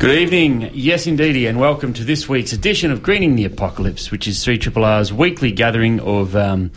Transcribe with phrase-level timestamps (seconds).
[0.00, 4.26] Good evening, yes indeedy, and welcome to this week's edition of Greening the Apocalypse, which
[4.26, 6.70] is 3RRR's weekly gathering of um,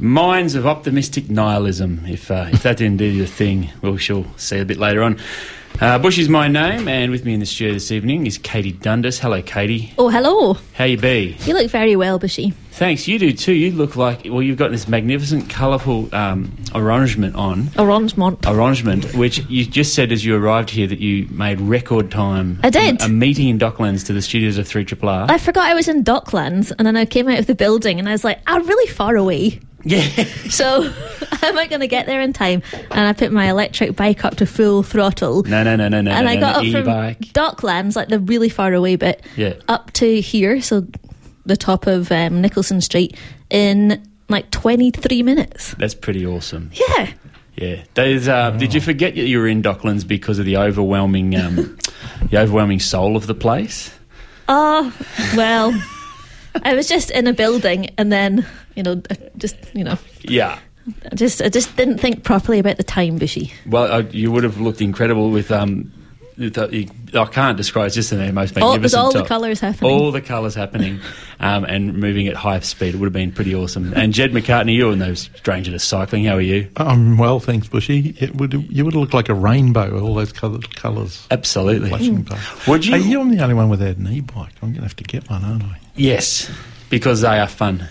[0.00, 2.00] minds of optimistic nihilism.
[2.06, 5.20] If uh, if that indeed is a thing, we shall see a bit later on.
[5.80, 8.72] Uh, Bush is my name, and with me in the studio this evening is Katie
[8.72, 9.20] Dundas.
[9.20, 9.94] Hello, Katie.
[9.96, 10.54] Oh, hello.
[10.74, 11.36] How you be?
[11.44, 12.52] You look very well, Bushy.
[12.78, 13.08] Thanks.
[13.08, 13.52] You do too.
[13.52, 14.40] You look like well.
[14.40, 17.70] You've got this magnificent, colourful um, arrangement on.
[17.76, 18.46] Arrangement.
[18.46, 22.60] Arrangement, which you just said as you arrived here that you made record time.
[22.62, 23.02] I did.
[23.02, 25.28] A, a meeting in Docklands to the studios of 3RRR.
[25.28, 28.08] I forgot I was in Docklands, and then I came out of the building, and
[28.08, 29.60] I was like, I'm really far away.
[29.84, 30.06] Yeah.
[30.48, 30.82] So,
[31.42, 32.62] am I going to get there in time?
[32.90, 35.42] And I put my electric bike up to full throttle.
[35.42, 36.10] No, no, no, no, no.
[36.10, 37.18] and no, I got no, up from e-bike.
[37.34, 39.54] Docklands, like the really far away bit, Yeah.
[39.68, 40.86] up to here, so
[41.48, 43.16] the top of um, Nicholson Street,
[43.50, 45.74] in like 23 minutes.
[45.74, 46.70] That's pretty awesome.
[46.74, 47.12] Yeah.
[47.56, 47.82] Yeah.
[47.96, 51.76] Uh, Did you forget that you were in Docklands because of the overwhelming, um,
[52.30, 53.90] the overwhelming soul of the place?
[54.48, 54.94] Oh,
[55.36, 55.74] well,
[56.62, 59.02] I was just in a building, and then, you know,
[59.36, 60.58] just, you know, Yeah.
[61.10, 63.52] I just, I just didn't think properly about the time, Bushy.
[63.66, 65.50] Well, uh, you would have looked incredible with.
[65.50, 65.92] Um,
[66.38, 67.86] with, you- I can't describe.
[67.86, 68.82] It's just the most All- magnificent.
[69.06, 69.90] with all the colours happening.
[69.90, 71.00] All the colours happening,
[71.40, 72.94] um, and moving at high speed.
[72.94, 73.92] It would have been pretty awesome.
[73.94, 76.24] And Jed McCartney, you're no stranger to cycling.
[76.26, 76.68] How are you?
[76.76, 78.14] I'm well, thanks, Bushy.
[78.20, 81.88] It would you would look like a rainbow, with all those coloured colours Absolutely.
[81.88, 82.68] flashing past.
[82.68, 82.94] Would you?
[82.96, 84.52] Hey, you're the only one without an e-bike.
[84.62, 85.78] I'm going to have to get one, aren't I?
[85.96, 86.50] Yes,
[86.90, 87.88] because they are fun.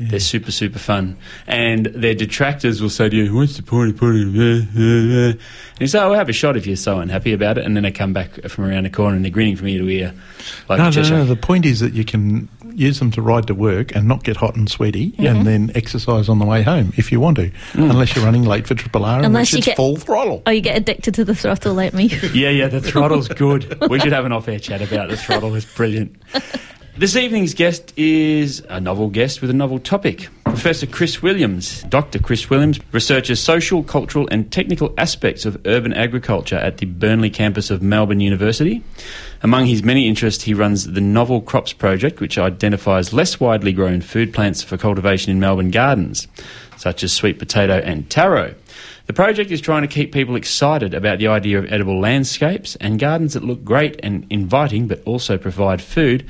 [0.00, 1.16] They're super, super fun.
[1.46, 4.68] And their detractors will say to you, What's the point of putting it?
[4.76, 5.38] And
[5.80, 7.64] you say, Oh, have a shot if you're so unhappy about it.
[7.64, 9.88] And then they come back from around the corner and they're grinning from ear to
[9.88, 10.14] ear.
[10.68, 11.24] Like no, no, no.
[11.24, 14.36] The point is that you can use them to ride to work and not get
[14.36, 15.26] hot and sweaty, Mm-hmm.
[15.26, 18.68] and then exercise on the way home if you want to, unless you're running late
[18.68, 20.42] for Triple R, in Unless which you get- full throttle.
[20.46, 22.06] Oh, you get addicted to the throttle like me.
[22.32, 23.80] Yeah, yeah, the throttle's good.
[23.90, 25.54] we should have an off air chat about the throttle.
[25.56, 26.14] It's brilliant.
[26.98, 30.26] This evening's guest is a novel guest with a novel topic.
[30.42, 31.84] Professor Chris Williams.
[31.84, 32.18] Dr.
[32.18, 37.70] Chris Williams researches social, cultural, and technical aspects of urban agriculture at the Burnley campus
[37.70, 38.82] of Melbourne University.
[39.44, 44.00] Among his many interests, he runs the Novel Crops Project, which identifies less widely grown
[44.00, 46.26] food plants for cultivation in Melbourne gardens,
[46.78, 48.56] such as sweet potato and taro.
[49.06, 52.98] The project is trying to keep people excited about the idea of edible landscapes and
[52.98, 56.28] gardens that look great and inviting but also provide food.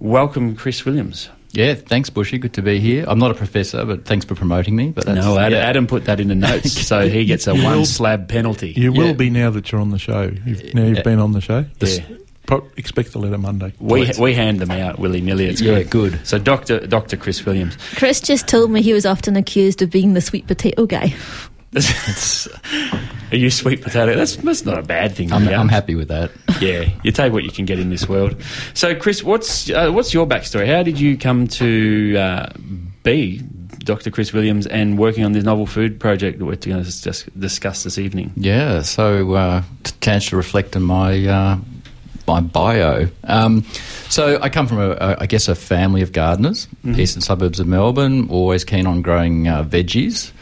[0.00, 1.30] Welcome, Chris Williams.
[1.52, 2.36] Yeah, thanks, Bushy.
[2.36, 3.04] Good to be here.
[3.08, 4.90] I'm not a professor, but thanks for promoting me.
[4.90, 5.64] But that's, No, Adam, yeah.
[5.64, 8.72] Adam put that in the notes, so he gets a You one will- slab penalty.
[8.76, 10.30] You will be now that you're on the show.
[10.44, 11.02] You've, now you've Yeah.
[11.02, 11.64] been on the show.
[11.80, 11.98] Yeah.
[12.46, 13.72] Pro- expect the letter Monday.
[13.80, 15.46] We, we hand them out willy nilly.
[15.46, 16.12] It's Yeah, good.
[16.12, 16.26] good.
[16.26, 17.76] So, Doctor Doctor Chris Williams.
[17.96, 21.12] Chris just told me he was often accused of being the sweet potato guy.
[23.32, 24.14] Are you sweet potato?
[24.14, 25.32] That's that's not a bad thing.
[25.32, 26.30] I'm, I'm happy with that.
[26.60, 28.36] Yeah, you take what you can get in this world.
[28.74, 30.66] So, Chris, what's uh, what's your backstory?
[30.66, 32.52] How did you come to uh,
[33.02, 33.42] be
[33.78, 34.10] Dr.
[34.10, 37.84] Chris Williams and working on this novel food project that we're going to dis- discuss
[37.84, 38.32] this evening?
[38.36, 39.62] Yeah, so uh,
[40.00, 41.58] chance to reflect on my uh,
[42.26, 43.08] my bio.
[43.24, 43.62] Um,
[44.08, 47.66] so I come from a, a, I guess, a family of gardeners, eastern suburbs of
[47.66, 48.28] Melbourne.
[48.28, 50.32] Always keen on growing uh, veggies,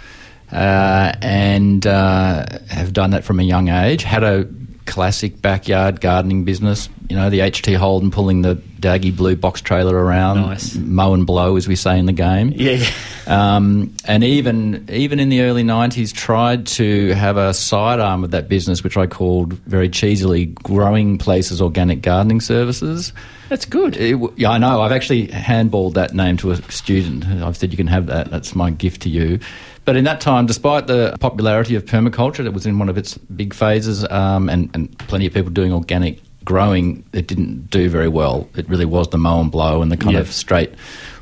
[0.52, 4.02] uh, and uh, have done that from a young age.
[4.02, 4.48] Had a
[4.86, 6.88] classic backyard gardening business.
[7.08, 10.74] You know, the HT Holden pulling the daggy blue box trailer around, Nice.
[10.74, 12.52] mow and blow, as we say in the game.
[12.54, 12.84] Yeah,
[13.26, 18.48] Um, and even even in the early '90s, tried to have a sidearm of that
[18.48, 23.12] business, which I called very cheesily "Growing Places Organic Gardening Services."
[23.50, 23.96] that's good.
[23.96, 24.80] It yeah, I know.
[24.82, 27.26] I've actually handballed that name to a student.
[27.26, 28.30] I've said you can have that.
[28.30, 29.38] That's my gift to you.
[29.84, 33.18] But in that time, despite the popularity of permaculture, that was in one of its
[33.18, 38.08] big phases, um, and, and plenty of people doing organic growing, it didn't do very
[38.08, 38.48] well.
[38.56, 40.20] It really was the mow and blow and the kind Yeah.
[40.20, 40.72] of straight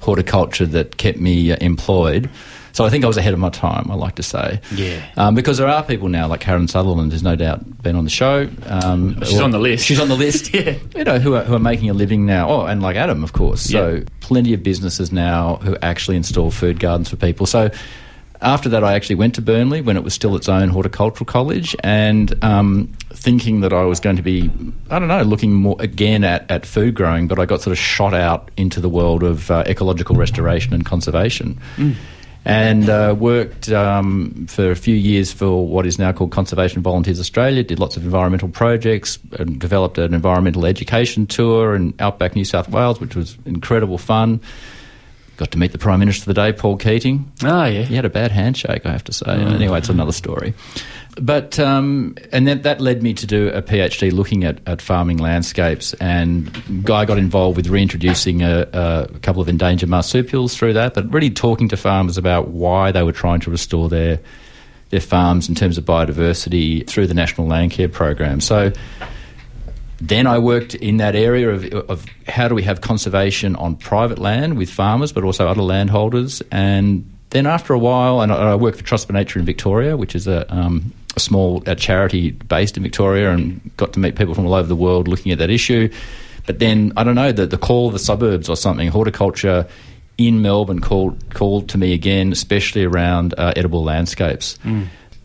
[0.01, 2.29] horticulture that kept me uh, employed.
[2.73, 3.91] So I think I was ahead of my time.
[3.91, 5.05] I like to say, Yeah.
[5.19, 8.11] um, because there are people now like Karen Sutherland, who's no doubt been on the
[8.11, 8.49] show.
[8.67, 9.85] Um, She's or- on the list.
[9.85, 10.53] She's on the list.
[10.55, 10.75] Yeah.
[10.97, 12.49] you know who are, who are making a living now.
[12.49, 13.61] Oh, and like Adam, of course.
[13.63, 14.01] So Yeah.
[14.21, 17.45] plenty of businesses now who actually install food gardens for people.
[17.47, 17.71] So
[18.43, 21.77] after that, I actually went to Burnley when it was still its own horticultural college,
[21.83, 24.51] and um, thinking that I was going to be,
[24.91, 27.79] I don't know, looking more again at, at food growing, but I got sort of
[27.79, 31.59] shot out into the world of uh, ecological restoration and conservation.
[32.45, 37.21] And uh, worked um, for a few years for what is now called Conservation Volunteers
[37.21, 37.63] Australia.
[37.63, 42.69] Did lots of environmental projects and developed an environmental education tour in outback New South
[42.69, 44.41] Wales, which was incredible fun.
[45.37, 47.33] Got to meet the Prime Minister of the day, Paul Keating.
[47.43, 47.83] Oh, yeah.
[47.83, 49.31] He had a bad handshake, I have to say.
[49.31, 50.55] Anyway, it's another story.
[51.21, 55.19] But um, and then that led me to do a PhD looking at, at farming
[55.19, 60.95] landscapes, and Guy got involved with reintroducing a, a couple of endangered marsupials through that,
[60.95, 64.21] but really talking to farmers about why they were trying to restore their
[64.89, 68.41] their farms in terms of biodiversity through the National Landcare Program.
[68.41, 68.73] So
[70.09, 74.19] then I worked in that area of, of how do we have conservation on private
[74.19, 76.43] land with farmers, but also other landholders.
[76.51, 79.97] And then after a while, and I, I worked for Trust for Nature in Victoria,
[79.97, 84.17] which is a, um, a small a charity based in Victoria, and got to meet
[84.17, 85.89] people from all over the world looking at that issue.
[86.47, 88.89] But then I don't know the the call of the suburbs or something.
[88.89, 89.69] Horticulture
[90.19, 94.59] in Melbourne called called to me again, especially around uh, edible landscapes.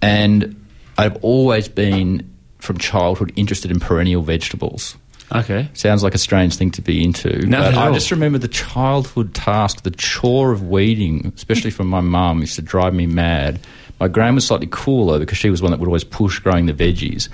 [0.04, 0.64] And
[1.00, 4.98] I've always been from childhood interested in perennial vegetables.
[5.33, 5.69] Okay.
[5.74, 7.45] Sounds like a strange thing to be into.
[7.45, 12.00] No, but I just remember the childhood task, the chore of weeding, especially from my
[12.00, 13.59] mum, used to drive me mad.
[14.00, 16.74] My gran was slightly cooler because she was one that would always push growing the
[16.74, 17.27] veggies.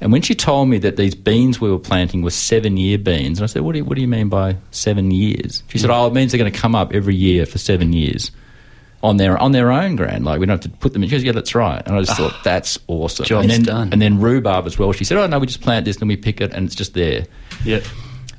[0.00, 3.38] And when she told me that these beans we were planting were seven year beans,
[3.38, 5.62] and I said, what do, you, what do you mean by seven years?
[5.68, 5.96] She said, mm.
[5.96, 8.30] Oh, it means they're going to come up every year for seven years
[9.04, 10.24] on their on their own grand.
[10.24, 11.10] Like we don't have to put them in.
[11.10, 11.82] She goes, Yeah, that's right.
[11.86, 12.40] And I just thought, ah.
[12.42, 13.26] That's awesome.
[13.26, 13.92] Job's and then, done.
[13.92, 14.92] And then rhubarb as well.
[14.92, 16.94] She said, Oh, no, we just plant this and we pick it and it's just
[16.94, 17.26] there.
[17.64, 17.80] Yeah.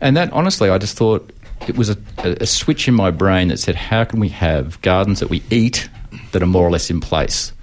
[0.01, 1.31] And that, honestly, I just thought
[1.67, 4.81] it was a, a, a switch in my brain that said, how can we have
[4.81, 5.87] gardens that we eat
[6.31, 7.53] that are more or less in place,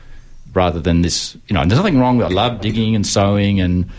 [0.55, 1.37] rather than this?
[1.49, 2.29] You know, and there's nothing wrong with.
[2.29, 3.91] I love digging and sowing and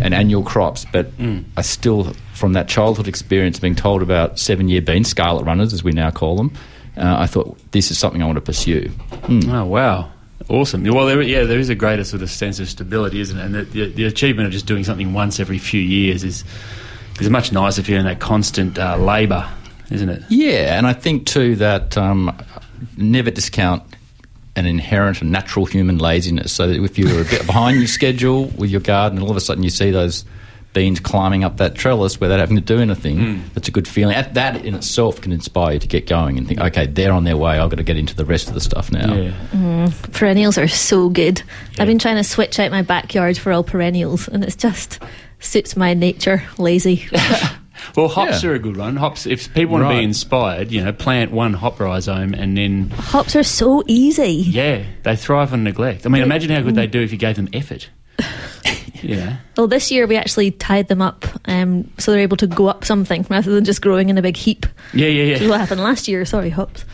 [0.00, 1.44] and annual crops, but mm.
[1.56, 5.92] I still, from that childhood experience, being told about seven-year bean scarlet runners, as we
[5.92, 6.52] now call them,
[6.96, 8.90] uh, I thought this is something I want to pursue.
[9.28, 10.10] Oh wow,
[10.48, 10.84] awesome!
[10.84, 13.44] Well, there, yeah, there is a greater sort of sense of stability, isn't it?
[13.44, 16.44] And the, the, the achievement of just doing something once every few years is
[17.20, 18.04] is much nicer feeling.
[18.04, 19.48] That constant uh, labour,
[19.90, 20.22] isn't it?
[20.28, 22.36] Yeah, and I think too that um,
[22.96, 23.82] never discount
[24.54, 26.52] an inherent and natural human laziness.
[26.52, 29.36] So that if you're a bit behind your schedule with your garden, and all of
[29.36, 30.24] a sudden you see those
[30.72, 33.40] beans climbing up that trellis without having to do anything, hmm.
[33.54, 34.14] that's a good feeling.
[34.14, 37.24] That- That in itself can inspire you to get going and think, okay, they're on
[37.24, 37.58] their way.
[37.58, 39.14] I've got to get into the rest of the stuff now.
[39.14, 39.32] Yeah.
[39.52, 40.12] Mm-hmm.
[40.12, 41.42] Perennials are so good.
[41.78, 44.98] I've been trying to switch out my backyard for all perennials, and it's just
[45.40, 46.42] suits my nature.
[46.58, 47.06] Lazy.
[47.96, 48.50] Well, hops Yeah.
[48.50, 48.94] are a good one.
[48.96, 52.90] Hops, if people want to be inspired, you know, plant one hop rhizome and then
[52.90, 54.30] Hops are so easy.
[54.46, 56.06] yeah, they thrive on neglect.
[56.06, 57.90] I mean, imagine how good they'd do if you gave them effort.
[59.02, 59.36] yeah.
[59.56, 62.84] Well, this year we actually tied them up um, so they're able to go up
[62.84, 64.66] something rather than just growing in a big heap.
[64.94, 65.32] Yeah, yeah, yeah.
[65.34, 66.24] Which is what happened last year.
[66.24, 66.84] Sorry, hops.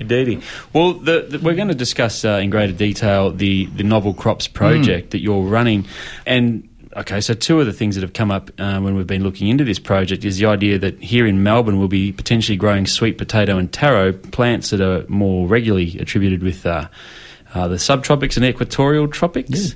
[0.00, 0.42] Indeedy.
[0.72, 4.48] Well, the, the, we're going to discuss uh, in greater detail the, the novel crops
[4.48, 5.86] project that you're running.
[6.26, 9.22] And, okay, so two of the things that have come up uh, when we've been
[9.22, 12.86] looking into this project is the idea that here in Melbourne we'll be potentially growing
[12.86, 16.66] sweet potato and taro, plants that are more regularly attributed with.
[16.66, 16.88] Uh,
[17.54, 19.74] uh, the subtropics and equatorial tropics.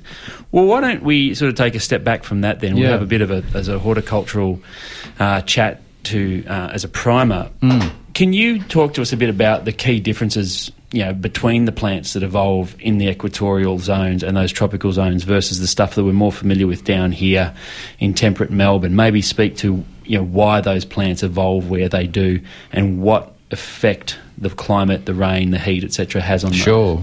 [0.51, 2.75] Well, why don't we sort of take a step back from that then?
[2.75, 2.89] We'll Yeah.
[2.91, 4.61] have a bit of a, as a horticultural
[5.19, 7.49] uh, chat to uh, as a primer.
[8.13, 11.71] Can you talk to us a bit about the key differences, you know, between the
[11.71, 16.03] plants that evolve in the equatorial zones and those tropical zones versus the stuff that
[16.03, 17.55] we're more familiar with down here
[17.99, 18.95] in temperate Melbourne?
[18.95, 22.39] Maybe speak to you know why those plants evolve where they do
[22.71, 26.59] and what effect the climate, the rain, the heat, etc., has on those.
[26.59, 27.01] Sure.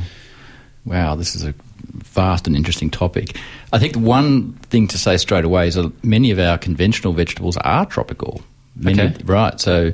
[0.90, 1.54] Wow, this is a
[1.94, 3.36] vast and interesting topic.
[3.72, 7.12] I think the one thing to say straight away is that many of our conventional
[7.12, 8.42] vegetables are tropical.
[8.74, 9.16] Many, Okay.
[9.24, 9.92] Right, so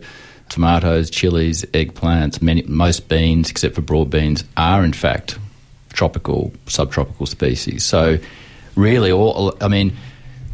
[0.48, 5.38] tomatoes, chilies, eggplants, many, most beans, except for broad beans, are in fact
[5.92, 7.84] tropical, subtropical species.
[7.84, 8.18] So,
[8.74, 9.94] really, all I mean,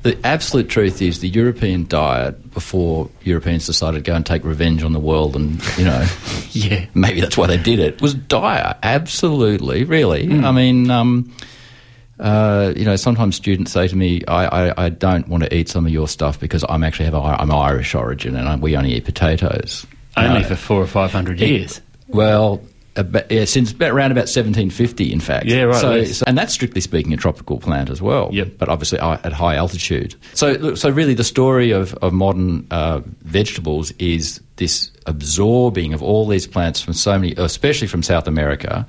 [0.02, 4.82] the absolute truth is the European diet before Europeans decided to go and take revenge
[4.82, 6.06] on the world, and you know,
[6.50, 6.87] Yeah.
[6.94, 8.75] maybe that's why they did it, was dire.
[8.82, 10.25] Absolutely, really.
[10.30, 11.32] I mean, um,
[12.21, 15.68] Uh, you know, sometimes students say to me, I, I, I don't want to eat
[15.68, 18.92] some of your stuff because I'm actually have I'm Irish origin and I, we only
[18.94, 19.85] eat potatoes.
[20.16, 20.47] Only No.
[20.47, 21.80] for four or five hundred years.
[22.09, 22.61] Well,
[22.96, 25.46] about, yeah, since about, around about 1750, in fact.
[25.46, 26.18] Yeah, right, So, yes.
[26.18, 28.28] so- and that's strictly speaking a tropical plant as well.
[28.32, 28.58] Yep.
[28.58, 30.14] But obviously at high altitude.
[30.34, 36.02] So, look, so really, the story of of modern uh, vegetables is this absorbing of
[36.02, 38.87] all these plants from so many, especially from South America,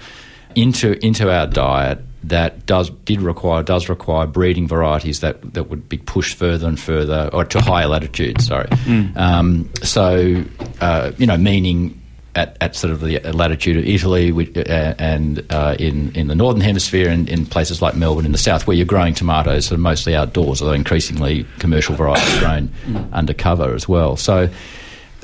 [0.55, 2.00] into into our diet.
[2.25, 6.79] That does did require does require breeding varieties that, that would be pushed further and
[6.79, 8.45] further or to higher latitudes.
[8.48, 9.17] Sorry, Mm.
[9.17, 10.43] um, so
[10.79, 12.00] uh, you know meaning
[12.35, 16.61] at, at sort of the latitude of Italy uh, and uh, in, in the northern
[16.61, 19.79] hemisphere and in places like Melbourne in the south where you're growing tomatoes that are
[19.79, 22.73] mostly outdoors, although increasingly commercial varieties grown
[23.13, 24.17] undercover as well.
[24.17, 24.49] So,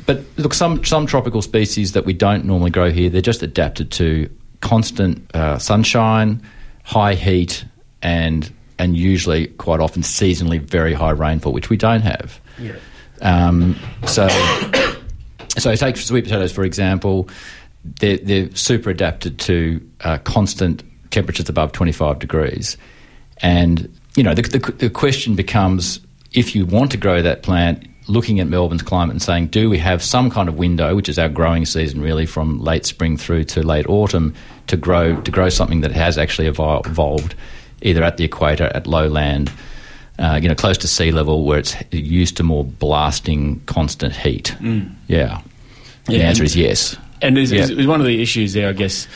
[0.06, 3.92] but look, some, some tropical species that we don't normally grow here, they're just adapted
[3.94, 4.30] to
[4.62, 6.44] constant uh, sunshine,
[6.84, 7.66] high heat,
[8.04, 12.40] and, and usually quite often seasonally very high rainfall, which we don't have.
[12.60, 12.76] Yeah.
[13.22, 13.76] Um,
[14.06, 14.28] so,
[15.58, 17.30] so take sweet potatoes for example.
[18.00, 22.78] They're, they're super adapted to uh, constant temperatures above 25 degrees,
[23.38, 26.00] and you know the, the, the question becomes
[26.34, 27.86] if you want to grow that plant.
[28.08, 31.20] Looking at Melbourne's climate and saying, do we have some kind of window, which is
[31.20, 34.34] our growing season, really from late spring through to late autumn,
[34.66, 37.36] to grow to grow something that has actually evolved,
[37.84, 39.52] either at the equator, at lowland,
[40.20, 44.56] uh, you know, close to sea level, where it's used to more blasting, constant heat.
[44.60, 44.94] Mm.
[45.08, 45.42] Yeah.
[46.08, 46.98] The answer is yes.
[47.22, 47.64] And is, Yeah.
[47.64, 49.08] is, one of the issues there, I guess,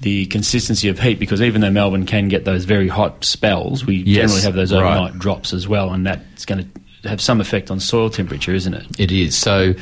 [0.00, 3.96] the consistency of heat, because even though Melbourne can get those very hot spells, we
[3.96, 4.80] Yes, generally have those right.
[4.80, 6.70] overnight drops as well, and that's going
[7.02, 8.86] to have some effect on soil temperature, isn't it?
[8.98, 9.36] It is.
[9.36, 9.74] So,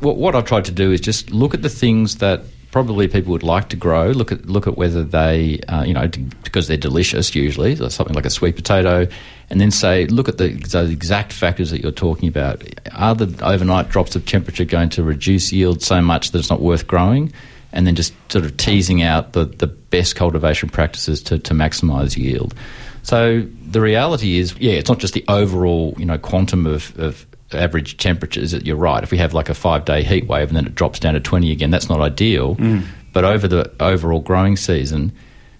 [0.00, 3.42] what I've tried to do is just look at the things that probably people would
[3.42, 4.10] like to grow.
[4.10, 6.08] Look at look at whether they, uh, you know,
[6.44, 9.06] because they're delicious usually, so something like a sweet potato,
[9.50, 12.62] and then say, look at the those exact factors that you're talking about.
[12.92, 16.60] Are the overnight drops of temperature going to reduce yield so much that it's not
[16.60, 17.32] worth growing?
[17.70, 22.16] And then just sort of teasing out the, the best cultivation practices to, to maximise
[22.16, 22.54] yield.
[23.02, 27.26] So the reality is, yeah, it's not just the overall, you know, quantum of, of
[27.52, 28.52] average temperatures.
[28.52, 29.02] You're right.
[29.02, 31.20] If we have like a five day heat wave and then it drops down to
[31.20, 32.56] 20 again, that's not ideal.
[32.56, 32.84] Mm.
[33.12, 35.12] But over the overall growing season,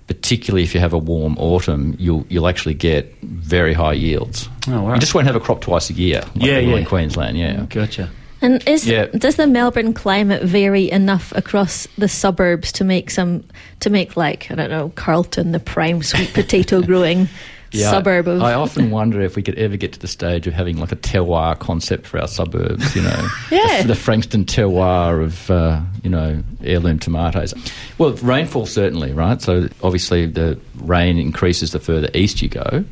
[0.07, 4.49] particularly if you have a warm autumn, you'll you'll actually get very high yields.
[4.69, 4.95] Oh, wow.
[4.95, 6.77] You just won't have a crop twice a year, like Yeah, yeah.
[6.77, 7.39] in Queensland.
[7.39, 8.11] Yeah, Gotcha.
[8.41, 9.07] And is Yeah.
[9.07, 13.43] does the Melbourne climate vary enough across the suburbs to make some
[13.81, 17.29] to make like I don't know Carlton the prime sweet potato growing
[17.71, 20.55] Yeah, suburb of I often wonder if we could ever get to the stage of
[20.55, 22.97] having like a terroir concept for our suburbs.
[22.97, 23.83] You know, Yeah.
[23.83, 27.53] the, the Frankston terroir of uh, you know heirloom tomatoes.
[27.99, 29.41] Well, rainfall certainly, right?
[29.43, 32.85] So obviously the rain increases the further east you go.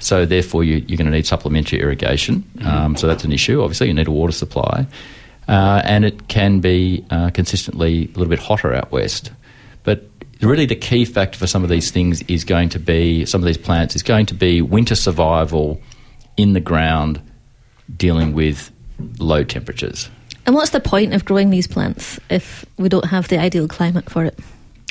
[0.00, 2.44] So therefore, you, you're going to need supplementary irrigation.
[2.62, 3.62] Um, so that's an issue.
[3.62, 4.86] Obviously, you need a water supply,
[5.48, 9.30] uh, and it can be uh, consistently a little bit hotter out west.
[10.40, 13.46] Really, the key factor for some of these things is going to be some of
[13.46, 15.80] these plants is going to be winter survival
[16.36, 17.20] in the ground,
[17.96, 18.70] dealing with
[19.18, 20.10] low temperatures.
[20.46, 24.10] And what's the point of growing these plants if we don't have the ideal climate
[24.10, 24.38] for it?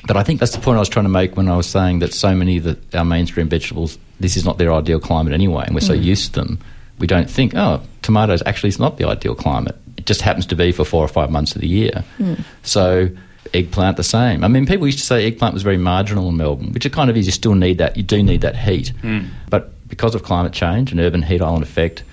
[0.07, 1.99] But I think that's the point I was trying to make when I was saying
[1.99, 5.63] that so many of the, our mainstream vegetables, this is not their ideal climate anyway,
[5.65, 6.03] and we're so Mm.
[6.03, 6.59] used to them,
[6.99, 9.75] we don't think, oh, tomatoes actually is not the ideal climate.
[9.97, 12.03] It just happens to be for four or five months of the year.
[12.17, 12.33] Hmm.
[12.63, 13.09] So
[13.53, 14.43] eggplant the same.
[14.43, 17.09] I mean, people used to say eggplant was very marginal in Melbourne, which it kind
[17.09, 17.25] of is.
[17.25, 17.95] You still need that.
[17.97, 18.91] You do need that heat.
[19.01, 19.27] Mm.
[19.49, 22.03] But because of climate change and urban heat island effect,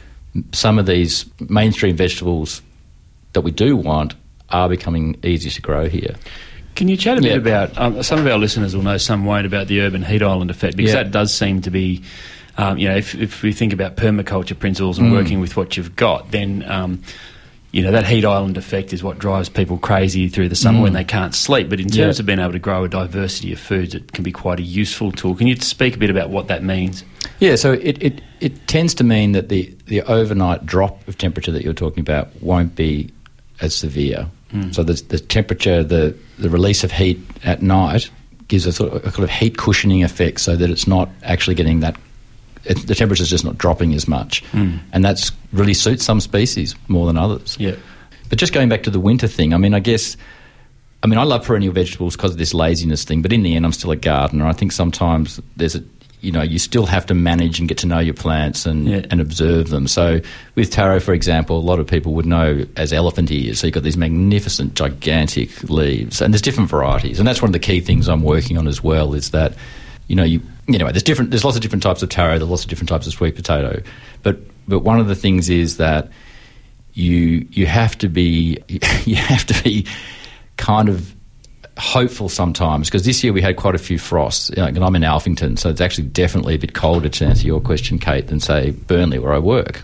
[0.53, 2.63] some of these mainstream vegetables
[3.33, 4.15] that we do want
[4.51, 6.15] are becoming easier to grow here.
[6.77, 7.37] Can you chat a bit Yeah.
[7.37, 10.51] about um, some of our listeners will know, some won't, about the urban heat island
[10.51, 11.03] effect because Yeah.
[11.05, 12.03] that does seem to be,
[12.59, 15.13] um, you know, if, if we think about permaculture principles and Mm.
[15.13, 16.65] working with what you've got, then.
[16.69, 17.03] Um,
[17.73, 20.83] you know that heat island effect is what drives people crazy through the summer Mm.
[20.83, 21.69] when they can't sleep.
[21.69, 22.05] But in Yeah.
[22.05, 24.63] terms of being able to grow a diversity of foods, it can be quite a
[24.63, 25.35] useful tool.
[25.37, 27.05] Can you speak a bit about what that means?
[27.39, 31.53] Yeah, so it, it, it tends to mean that the, the overnight drop of temperature
[31.53, 33.11] that you're talking about won't be
[33.61, 34.27] as severe.
[34.53, 34.75] Mm.
[34.75, 38.11] So the, the temperature, the, the release of heat at night
[38.49, 41.55] gives a sort of, a kind of heat cushioning effect so that it's not actually
[41.55, 41.95] getting that,
[42.65, 44.45] it, the is just not dropping as much.
[44.53, 44.81] Mm.
[44.93, 47.57] And that's really suits some species more than others.
[47.59, 47.77] Yeah.
[48.29, 50.17] But just going back to the winter thing, I mean, I guess,
[51.03, 53.65] I mean, I love perennial vegetables because of this laziness thing, but in the end,
[53.65, 54.47] I'm still a gardener.
[54.47, 55.83] I think sometimes there's a,
[56.21, 59.07] you know, you still have to manage and get to know your plants and, Yeah.
[59.11, 59.89] and observe them.
[59.89, 60.21] So
[60.55, 63.59] with taro, for example, a lot of people would know as elephant ears.
[63.59, 67.19] So you've got these magnificent, gigantic leaves, and there's different varieties.
[67.19, 69.55] And that's one of the key things I'm working on as well is that,
[70.09, 70.43] you know, you,
[70.75, 71.31] anyway, there's different.
[71.31, 72.39] There's lots of different types of taro.
[72.39, 73.83] There's lots of different types of sweet potato.
[74.23, 76.11] But but one of the things is that
[76.95, 78.63] you you have to be
[79.05, 79.87] you have to be
[80.57, 81.15] kind of
[81.79, 84.51] hopeful sometimes because this year we had quite a few frosts.
[84.51, 87.99] And I'm in Alphington, so it's actually definitely a bit colder to answer your question,
[87.99, 89.83] Kate, than say Burnley where I work.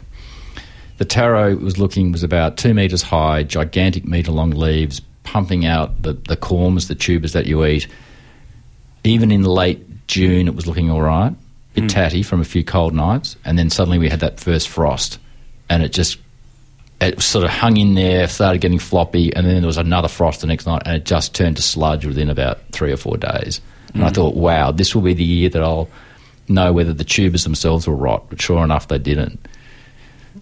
[0.99, 6.03] The taro was looking was about two metres high, gigantic metre long leaves, pumping out
[6.03, 7.87] the, the corms, the tubers that you eat.
[9.05, 11.33] Even in late June, it was looking all right,
[11.77, 14.69] A bit tatty from a few cold nights, and then suddenly we had that first
[14.69, 15.19] frost,
[15.69, 16.19] and it just
[17.01, 20.41] it sort of hung in there, started getting floppy, and then there was another frost
[20.41, 23.61] the next night, and it just turned to sludge within about three or four days.
[23.93, 24.15] And I Mm.
[24.15, 25.89] thought, wow, this will be the year that I'll
[26.49, 28.25] know whether the tubers themselves will rot.
[28.31, 29.39] But sure enough, they didn't.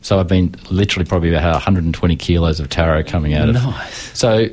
[0.00, 3.54] So I've been literally probably about 120 kilos of taro coming out of.
[3.56, 4.10] Nice.
[4.16, 4.48] So,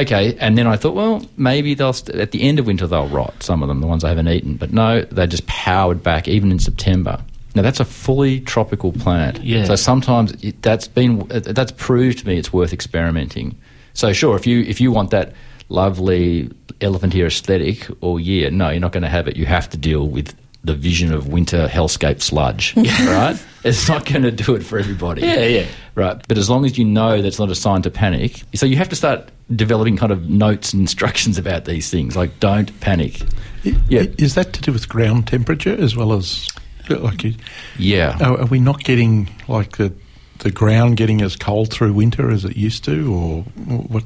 [0.00, 3.08] okay, and then I thought, well, maybe they'll st- at the end of winter they'll
[3.08, 3.42] rot.
[3.42, 6.50] Some of them, the ones I haven't eaten, but no, they just powered back even
[6.50, 7.22] in September.
[7.54, 9.42] Now that's a fully tropical plant.
[9.42, 9.64] Yeah.
[9.64, 13.58] So sometimes it, that's been uh, that's proved to me it's worth experimenting.
[13.92, 15.32] So sure, if you if you want that
[15.68, 19.36] lovely elephant ear aesthetic all year, no, you're not going to have it.
[19.36, 23.42] You have to deal with the vision of winter hellscape sludge, right?
[23.64, 25.22] It's not going to do it for everybody.
[25.22, 25.66] Yeah, yeah.
[25.94, 26.22] Right.
[26.28, 28.88] But as long as you know that's not a sign to panic, so you have
[28.90, 33.20] to start developing kind of notes and instructions about these things, like don't panic.
[33.62, 34.04] Yeah.
[34.18, 36.48] Is that to do with ground temperature as well as
[36.88, 37.24] like?
[37.78, 38.18] Yeah.
[38.20, 39.92] Are, are we not getting like the
[40.40, 44.04] the ground getting as cold through winter as it used to, or what?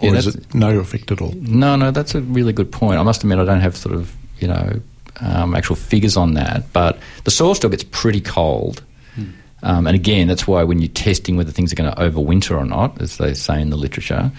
[0.00, 1.32] Or Yeah, is it no effect at all?
[1.32, 3.00] No, no, that's a really good point.
[3.00, 4.80] I must admit, I don't have sort of you know
[5.20, 8.82] um, actual figures on that, but the soil still gets pretty cold.
[9.64, 12.64] Um, and again, that's why when you're testing whether things are going to overwinter or
[12.64, 14.30] not, as they say in the literature,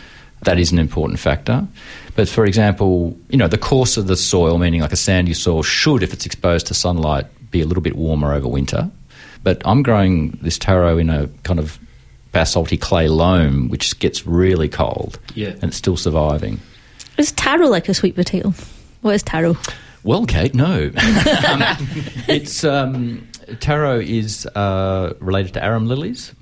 [0.43, 1.67] that is an important factor.
[2.15, 5.61] But for example, you know, the course of the soil, meaning like a sandy soil,
[5.61, 8.89] should, if it's exposed to sunlight, be a little bit warmer over winter.
[9.43, 11.77] But I'm growing this taro in a kind of
[12.33, 15.49] basalty clay loam, which gets really cold, Yeah.
[15.49, 16.61] and it's still surviving.
[17.17, 18.53] Is taro like a sweet potato?
[19.01, 19.57] What is taro?
[20.03, 20.85] Well, Kate, no.
[21.47, 21.63] um,
[22.27, 23.27] it's um,
[23.59, 26.33] taro is uh, related to arum lilies,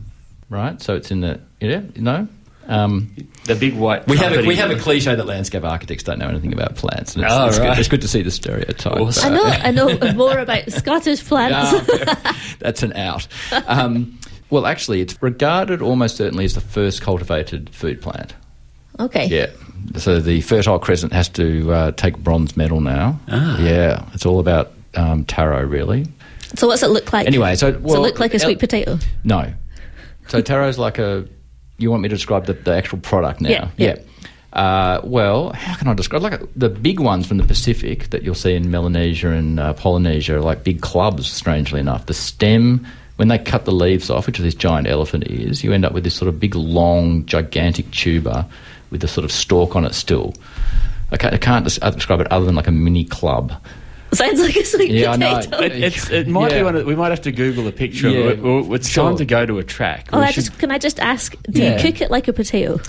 [0.49, 0.79] right?
[0.81, 2.27] So it's in the yeah no.
[2.67, 3.15] Um,
[3.45, 4.05] The big white.
[4.07, 7.15] we have a, we have a cliche that landscape architects don't know anything about plants.
[7.15, 7.69] And it's, Oh, it's, right.
[7.69, 8.99] good, it's good to see the stereotype.
[8.99, 9.31] Awesome.
[9.33, 11.89] I know, I know more about Scottish plants.
[11.97, 13.25] Yeah, that's an out.
[13.67, 18.33] Um, well, actually, it's regarded almost certainly as the first cultivated food plant.
[18.99, 19.27] okay.
[19.27, 19.47] Yeah.
[19.95, 23.19] So the Fertile Crescent has to uh, take bronze medal now.
[23.29, 23.59] Ah.
[23.59, 26.05] Yeah, it's all about um, taro, really.
[26.55, 27.27] So what's it look like?
[27.27, 28.99] Anyway, so Does it look like a sweet potato?
[29.23, 29.53] No.
[30.27, 31.27] So taro's like a.
[31.77, 33.49] You want me to describe the, the actual product now?
[33.49, 33.95] Yeah, yeah.
[34.53, 36.21] Uh, well, how can I describe?
[36.23, 40.37] Like the big ones from the Pacific that you'll see in Melanesia and uh, Polynesia
[40.37, 41.29] are like big clubs.
[41.29, 42.85] Strangely enough, the stem
[43.17, 45.91] when they cut the leaves off, which are these giant elephant ears, you end up
[45.91, 48.45] with this sort of big, long, gigantic tuber
[48.89, 50.33] with a sort of stalk on it still.
[51.11, 53.53] I can't, I can't uh, describe it other than like a mini club.
[54.13, 55.35] Sounds like a sweet Yeah, I know.
[55.35, 55.61] potato.
[55.63, 56.75] It, it's, it might be one.
[56.77, 58.09] Of, we might have to Google a picture.
[58.09, 58.41] Yeah, of it.
[58.41, 59.09] Well, It's sure.
[59.09, 60.09] time to go to a track.
[60.13, 61.35] Oh, I should- just can I just ask?
[61.49, 61.75] Do Yeah.
[61.75, 62.79] you cook it like a potato?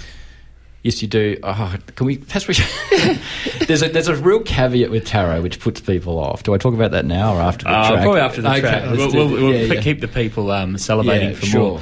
[0.84, 1.36] Yes, you do.
[1.42, 2.18] Oh, can we?
[2.18, 3.18] Perhaps we should-
[3.66, 6.44] there's a there's a real caveat with taro which puts people off.
[6.44, 8.02] Do I talk about that now or after the Uh, track?
[8.02, 8.90] probably after the Okay, track.
[8.96, 9.80] We'll, we'll, we'll Yeah, yeah.
[9.80, 11.60] keep the people um, salivating Yeah, for sure.
[11.70, 11.80] more.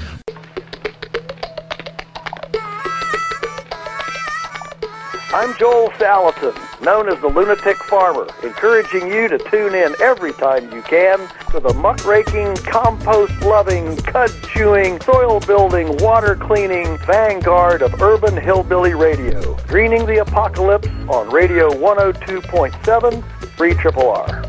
[5.37, 10.73] I'm Joel Salatin, known as the Lunatic Farmer, encouraging you to tune in every time
[10.73, 11.19] you can
[11.51, 18.95] to the muckraking, compost loving, cud chewing, soil building, water cleaning vanguard of urban hillbilly
[18.95, 19.55] radio.
[19.67, 23.23] Greening the Apocalypse on Radio 102.7,
[23.59, 24.43] Free Triple R.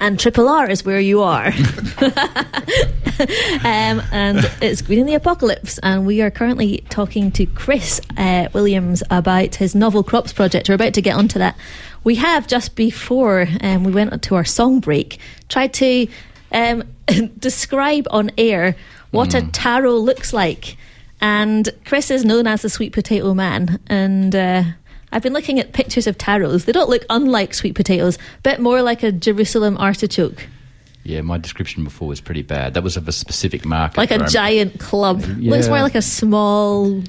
[0.00, 1.52] And Triple R is where you are.
[3.64, 5.78] um, and it's Greening the Apocalypse.
[5.82, 10.68] And we are currently talking to Chris uh, Williams about his novel crops project.
[10.68, 11.56] We're about to get onto that.
[12.04, 16.06] We have just before um, we went to our song break tried to
[16.52, 16.84] um,
[17.38, 18.76] describe on air
[19.10, 20.76] what a taro looks like.
[21.20, 23.80] And Chris is known as the sweet potato man.
[23.88, 24.62] And uh,
[25.10, 26.64] I've been looking at pictures of taros.
[26.66, 30.46] They don't look unlike sweet potatoes, bit more like a Jerusalem artichoke,
[31.08, 32.74] Yeah, my description before was pretty bad.
[32.74, 33.96] That was of a specific market.
[33.96, 35.22] like a I'm- giant club.
[35.22, 35.70] Looks Yeah.
[35.70, 37.02] more like a small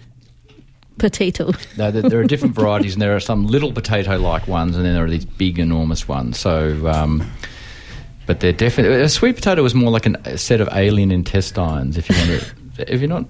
[0.97, 1.51] potato.
[1.77, 4.93] No, there, there are different varieties, and there are some little potato-like ones, and then
[4.93, 6.37] there are these big, enormous ones.
[6.39, 7.29] So, um,
[8.25, 11.97] but they're definitely a sweet potato is more like an, a set of alien intestines.
[11.97, 13.25] If you want to, have you not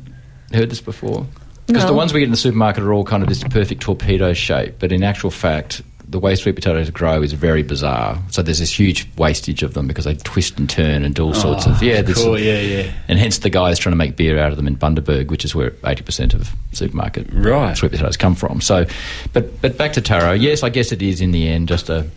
[0.53, 1.25] heard this before?
[1.65, 4.34] Because the ones we get in the supermarket are all kind of this perfect torpedo
[4.34, 8.17] shape, but in actual fact, the way sweet potatoes grow is very bizarre.
[8.32, 11.36] So there's this huge wastage of them because they twist and turn and do all
[11.36, 12.02] sorts of yeah.
[12.02, 12.91] this- cool, yeah, yeah.
[13.08, 15.54] And hence the guys trying to make beer out of them in Bundaberg, which is
[15.54, 17.78] where 80% of supermarket Right.
[17.78, 18.60] sweet potatoes come from.
[18.60, 18.86] So,
[19.34, 20.32] but but back to taro.
[20.34, 22.08] Yes, I guess it is in the end just a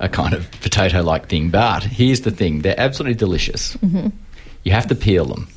[0.00, 1.48] a kind of potato-like thing.
[1.50, 3.74] But here's the thing: they're absolutely delicious.
[3.78, 4.12] Mhm.
[4.64, 5.48] You have to peel them,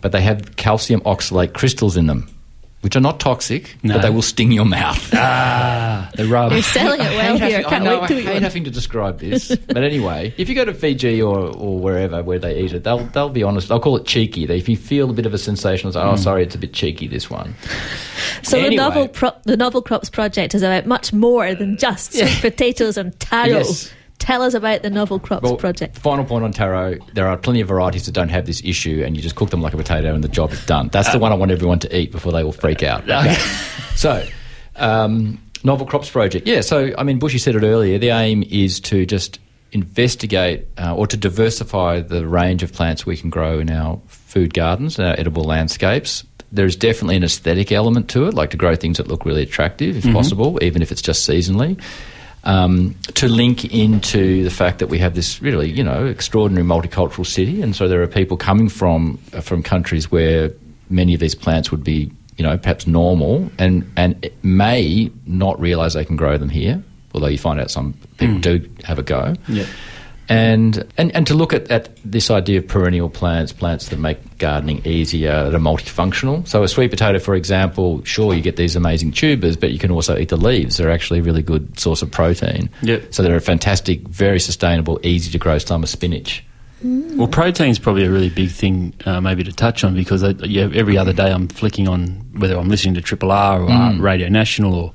[0.00, 2.28] but they have calcium oxalate crystals in them,
[2.82, 3.94] which are not toxic, No.
[3.94, 5.10] but they will sting your mouth.
[5.14, 6.52] Ah, the rub.
[6.52, 7.56] You're selling it well hate here.
[7.62, 10.48] having- Can't I know, wait to I hate having to describe this, but anyway, if
[10.48, 13.68] you go to Fiji or, or wherever where they eat it, they'll they'll be honest.
[13.68, 14.46] They'll call it cheeky.
[14.46, 16.18] They, if you feel a bit of a sensation, it's like, oh, Mm.
[16.18, 17.08] sorry, it's a bit cheeky.
[17.08, 17.54] This one.
[18.42, 22.38] So the novel pro- the novel crops project is about much more than just sweet
[22.40, 23.48] potatoes and taro.
[23.48, 23.92] Yes.
[24.18, 25.98] Tell us about the novel crops Well, project.
[25.98, 29.14] Final point on taro: there are plenty of varieties that don't have this issue, and
[29.16, 30.88] you just cook them like a potato, and the job is done.
[30.88, 33.04] That's the one I want everyone to eat before they all freak out.
[33.08, 33.34] Okay.
[33.94, 34.26] so,
[34.76, 36.46] um, novel crops project.
[36.46, 36.60] Yeah.
[36.62, 37.98] So, I mean, Bushy said it earlier.
[37.98, 39.38] The aim is to just
[39.72, 44.54] investigate uh, or to diversify the range of plants we can grow in our food
[44.54, 46.24] gardens, our edible landscapes.
[46.52, 49.96] There's definitely an aesthetic element to it, like to grow things that look really attractive,
[49.96, 50.12] if Mhm.
[50.12, 51.78] possible, even if it's just seasonally
[52.46, 57.26] um, to link into the fact that we have this really, you know, extraordinary multicultural
[57.26, 60.50] city, and so there are people coming from uh, from countries where
[60.88, 65.92] many of these plants would be, you know, perhaps normal, and and may not realise
[65.94, 66.82] they can grow them here.
[67.14, 68.42] Although you find out some people Mm.
[68.42, 69.34] do have a go.
[69.48, 69.64] Yeah.
[70.28, 74.38] And, and and to look at, at this idea of perennial plants, plants that make
[74.38, 76.46] gardening easier, that are multifunctional.
[76.46, 79.90] So a sweet potato, for example, sure you get these amazing tubers, but you can
[79.90, 80.76] also eat the leaves.
[80.76, 82.70] They're actually a really good source of protein.
[82.82, 83.14] Yep.
[83.14, 86.44] So they're a fantastic, very sustainable, easy to grow summer spinach.
[86.82, 90.68] Well, protein's probably a really big thing, uh, maybe to touch on because I, yeah,
[90.74, 94.00] every other day I'm flicking on whether I'm listening to Triple R or Mm.
[94.02, 94.92] Radio National or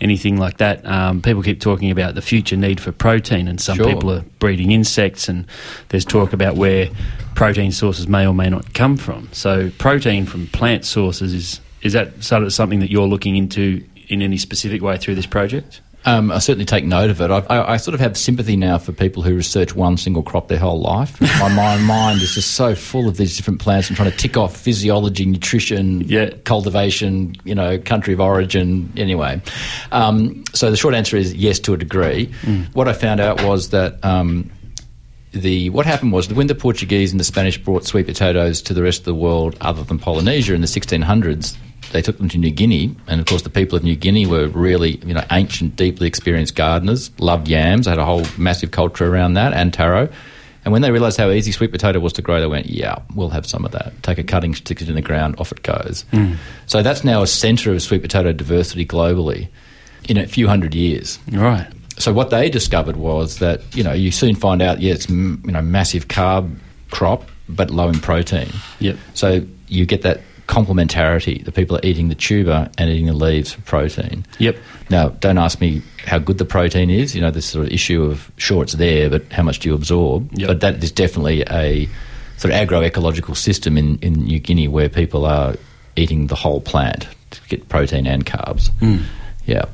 [0.00, 0.84] anything like that.
[0.84, 3.86] Um, people keep talking about the future need for protein, and some Sure.
[3.86, 5.46] people are breeding insects, and
[5.88, 6.88] there's talk about where
[7.34, 9.28] protein sources may or may not come from.
[9.32, 13.82] So, protein from plant sources is is that sort of something that you're looking into
[14.08, 15.80] in any specific way through this project?
[16.04, 17.30] Um, I certainly take note of it.
[17.30, 20.48] I, I, I sort of have sympathy now for people who research one single crop
[20.48, 21.20] their whole life.
[21.40, 24.36] My mind, mind is just so full of these different plants and trying to tick
[24.36, 26.08] off physiology, nutrition,
[26.44, 28.92] cultivation, you know, country of origin.
[28.96, 29.40] Anyway,
[29.92, 32.32] um, so the short answer is yes to a degree.
[32.72, 34.04] What I found out was that.
[34.04, 34.50] Um,
[35.32, 38.74] the what happened was that when the Portuguese and the Spanish brought sweet potatoes to
[38.74, 41.56] the rest of the world, other than Polynesia in the 1600s,
[41.92, 44.48] they took them to New Guinea, and of course the people of New Guinea were
[44.48, 49.34] really you know ancient, deeply experienced gardeners, loved yams, had a whole massive culture around
[49.34, 50.08] that, and taro.
[50.64, 53.30] And when they realised how easy sweet potato was to grow, they went, "Yeah, we'll
[53.30, 54.00] have some of that.
[54.02, 56.36] Take a cutting, stick it in the ground, off it goes." Mm.
[56.66, 59.48] So that's now a centre of sweet potato diversity globally
[60.08, 61.18] in a few hundred years.
[61.30, 61.66] Right.
[61.98, 65.38] So what they discovered was that you know you soon find out yeah it's you
[65.44, 66.56] know massive carb
[66.90, 68.48] crop but low in protein.
[68.80, 68.96] Yep.
[69.14, 71.44] So you get that complementarity.
[71.44, 74.24] The people are eating the tuber and eating the leaves for protein.
[74.38, 74.56] Yep.
[74.90, 77.14] Now, don't ask me how good the protein is.
[77.14, 79.74] You know, this sort of issue of sure it's there, but how much do you
[79.74, 80.28] absorb?
[80.32, 80.48] Yep.
[80.48, 81.88] But that is definitely a
[82.36, 85.54] sort of agroecological system in, in New Guinea where people are
[85.96, 88.70] eating the whole plant to get protein and carbs.
[88.80, 89.04] Mm.
[89.46, 89.66] Yeah.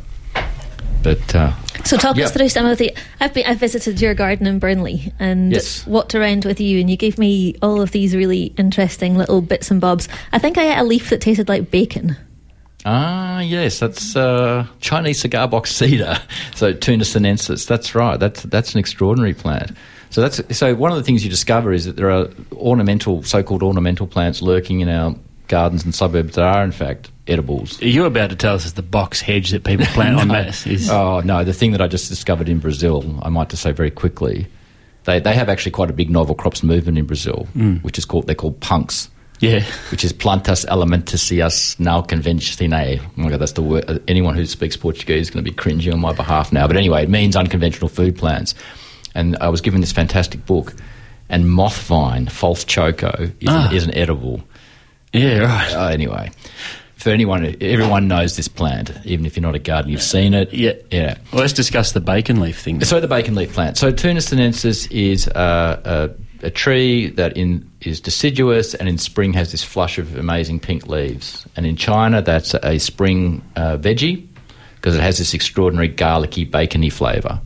[1.03, 1.53] But uh,
[1.85, 2.25] So talk Yeah.
[2.27, 2.93] us through some of the.
[3.21, 3.47] I've been.
[3.47, 5.87] I've visited your garden in Burnley and Yes.
[5.87, 9.71] walked around with you, and you gave me all of these really interesting little bits
[9.71, 10.09] and bobs.
[10.33, 12.17] I think I ate a leaf that tasted like bacon.
[12.85, 16.19] Ah, yes, that's uh, Chinese cigar box cedar.
[16.55, 17.67] So Toona sinensis.
[17.67, 18.19] That's right.
[18.19, 19.73] That's that's an extraordinary plant.
[20.11, 23.63] So that's so one of the things you discover is that there are ornamental, so-called
[23.63, 25.15] ornamental plants lurking in our
[25.49, 27.81] gardens and suburbs that are in fact edibles.
[27.83, 30.35] Are you about to tell us it's the box hedge that people plant on No.
[30.35, 30.67] mass?
[30.67, 33.73] Is Oh no, the thing that I just discovered in Brazil, I might just say
[33.73, 34.47] very quickly,
[35.05, 37.83] they they have actually quite a big novel crops movement in Brazil, Mm.
[37.83, 39.09] which is called they're called punks.
[39.41, 39.63] Yeah.
[39.93, 43.01] Which is plantas alimenticias não convencionais.
[43.01, 44.03] Oh my god, that's the word.
[44.09, 46.67] Anyone who speaks Portuguese is going to be cringing on my behalf now.
[46.67, 48.55] But anyway, it means unconventional food plants.
[49.15, 50.75] And I was given this fantastic book,
[51.29, 53.69] and moth vine, false choko, is, Ah.
[53.71, 54.41] an, is an edible.
[55.13, 55.75] Yeah, right.
[55.75, 56.31] Uh, anyway,
[56.97, 60.53] for anyone, everyone knows this plant, even if you're not a gardener, you've seen it.
[60.53, 60.73] Yeah.
[60.91, 61.19] Yeah.
[61.33, 62.83] Well, let's discuss the bacon leaf thing.
[62.85, 63.79] So the bacon leaf plant.
[63.79, 66.11] So Toona sinensis is uh,
[66.43, 70.59] a, a tree that in is deciduous and in spring has this flush of amazing
[70.61, 71.47] pink leaves.
[71.57, 74.27] And in China, that's a spring uh, veggie
[74.75, 77.41] because it has this extraordinary garlicky, bacony flavour,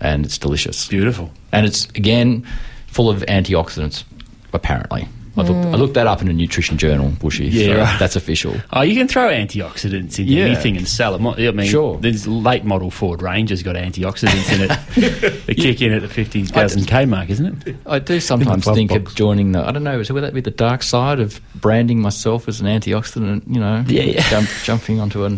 [0.00, 0.88] and it's delicious.
[0.88, 1.30] Beautiful.
[1.50, 2.46] And it's again
[2.86, 4.04] full of antioxidants,
[4.52, 5.08] apparently.
[5.36, 5.74] I looked, I hmm.
[5.76, 7.46] looked that up in a nutrition journal, Bushy.
[7.46, 7.98] Yeah, so right.
[7.98, 8.54] that's official.
[8.74, 10.44] Oh, you can throw antioxidants into Yeah.
[10.44, 11.48] anything and sell it.
[11.48, 11.98] I mean, Sure.
[11.98, 15.46] there's late model Ford Ranger's got antioxidants in it.
[15.46, 17.76] they kick in at the 15,000 K mark, isn't it?
[17.86, 19.10] I do sometimes glove think box.
[19.10, 19.66] of joining the.
[19.66, 20.00] I don't know.
[20.00, 23.42] Is would that be the dark side of branding myself as an antioxidant?
[23.46, 24.28] You know, Yeah, yeah.
[24.28, 25.30] Jump, jumping onto a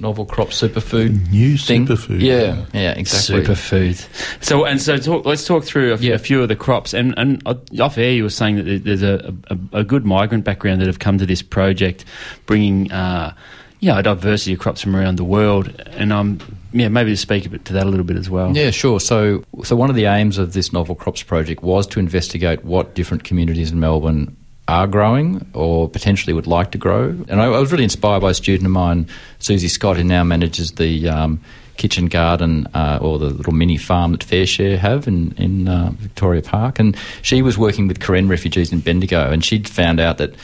[0.00, 1.30] novel crop superfood.
[1.30, 1.86] New thing.
[1.86, 2.20] superfood.
[2.20, 3.42] Yeah, yeah, exactly.
[3.42, 4.44] Superfood.
[4.44, 6.14] So and so, talk, let's talk through a, f- Yeah.
[6.14, 6.94] a few of the crops.
[6.94, 10.44] And and uh, off air, you were saying that there's a, a, a good migrant
[10.44, 12.04] background that have come to this project,
[12.46, 13.34] bringing uh,
[13.80, 15.68] yeah a diversity of crops from around the world.
[15.90, 16.38] And um
[16.72, 18.54] yeah maybe to speak a bit to that a little bit as well.
[18.56, 19.00] Yeah, sure.
[19.00, 22.94] So, so one of the aims of this novel crops project was to investigate what
[22.94, 24.36] different communities in Melbourne
[24.68, 27.10] are growing or potentially would like to grow.
[27.28, 30.24] And I, I was really inspired by a student of mine, Susie Scott, who now
[30.24, 31.40] manages the um,
[31.76, 36.42] kitchen garden uh, or the little mini farm that FareShare have in in uh, Victoria
[36.42, 36.78] Park.
[36.78, 40.34] And she was working with Karen refugees in Bendigo, and she'd found out that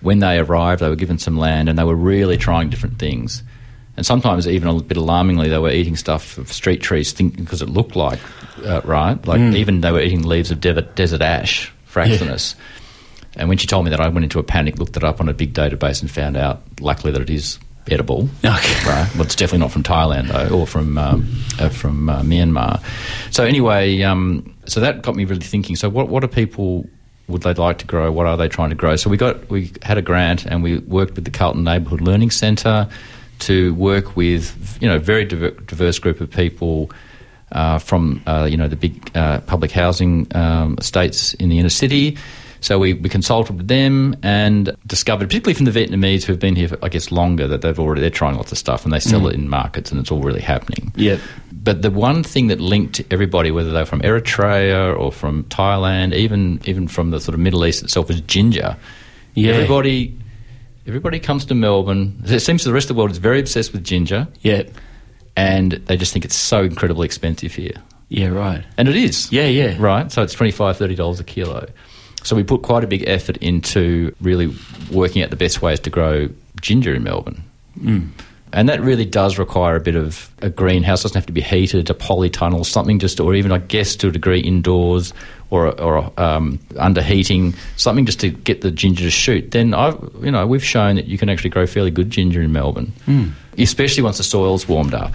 [0.00, 3.42] when they arrived, they were given some land and they were really trying different things.
[3.96, 7.68] And sometimes, even a bit alarmingly, they were eating stuff of street trees because it
[7.70, 8.18] looked like,
[8.62, 9.24] uh, right?
[9.26, 12.54] Like, even they were eating leaves of desert, desert ash, fraxinus.
[13.36, 15.28] And when she told me that, I went into a panic, looked it up on
[15.28, 17.58] a big database, and found out, luckily, that it is
[17.90, 18.28] edible.
[18.44, 18.74] Okay.
[18.86, 19.12] Right.
[19.14, 22.80] Well, it's definitely not from Thailand, though, or from, um, uh, from uh, Myanmar.
[23.32, 25.74] So, anyway, um, so that got me really thinking.
[25.74, 26.88] So, what, what are people
[27.28, 28.12] would they like to grow?
[28.12, 28.96] What are they trying to grow?
[28.96, 32.30] So we got we had a grant and we worked with the Carlton Neighbourhood Learning
[32.30, 32.88] Centre
[33.40, 36.90] to work with you know very diver- diverse group of people
[37.52, 41.68] uh, from uh, you know the big uh, public housing um, estates in the inner
[41.68, 42.16] city.
[42.66, 46.56] So we, we consulted with them and discovered, particularly from the Vietnamese who have been
[46.56, 48.98] here, for, I guess, longer, that they've already they're trying lots of stuff and they
[48.98, 49.28] sell Mm.
[49.28, 50.92] it in markets and it's all really happening.
[50.96, 51.20] Yep.
[51.52, 56.12] But the one thing that linked everybody, whether they were from Eritrea or from Thailand,
[56.14, 58.76] even even from the sort of Middle East itself, was ginger.
[59.34, 59.52] Yeah.
[59.52, 60.18] Everybody,
[60.88, 62.20] everybody comes to Melbourne.
[62.26, 64.26] It seems to the rest of the world is very obsessed with ginger.
[64.40, 64.64] Yeah.
[65.36, 67.74] And they just think it's so incredibly expensive here.
[68.08, 68.28] Yeah.
[68.28, 68.64] Right.
[68.76, 69.30] And it is.
[69.30, 69.46] Yeah.
[69.46, 69.76] Yeah.
[69.78, 70.10] Right?
[70.10, 71.68] So it's $25, $30 a kilo.
[72.22, 74.54] So we put quite a big effort into really
[74.90, 76.28] working out the best ways to grow
[76.60, 77.42] ginger in Melbourne.
[77.78, 78.10] Mm.
[78.52, 81.00] And that really does require a bit of a greenhouse.
[81.00, 84.08] It doesn't have to be heated, a polytunnel, something just, or even, I guess, to
[84.08, 85.12] a degree, indoors
[85.50, 89.50] or, or um, under heating, something just to get the ginger to shoot.
[89.50, 92.52] Then, I've, you know, we've shown that you can actually grow fairly good ginger in
[92.52, 93.32] Melbourne, Mm.
[93.58, 95.14] especially once the soil's warmed up.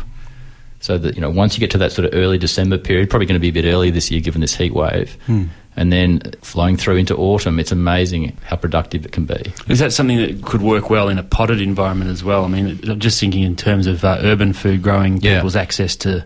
[0.82, 3.28] So that, you know, once you get to that sort of early December period, probably
[3.28, 5.44] going to be a bit early this year given this heat wave, Hmm.
[5.78, 9.54] and then flowing through into autumn, it's amazing how productive it can be.
[9.70, 12.44] Is that something that could work well in a potted environment as well?
[12.46, 15.36] I mean, I'm just thinking in terms of uh, urban food growing, Yeah.
[15.38, 16.26] people's access to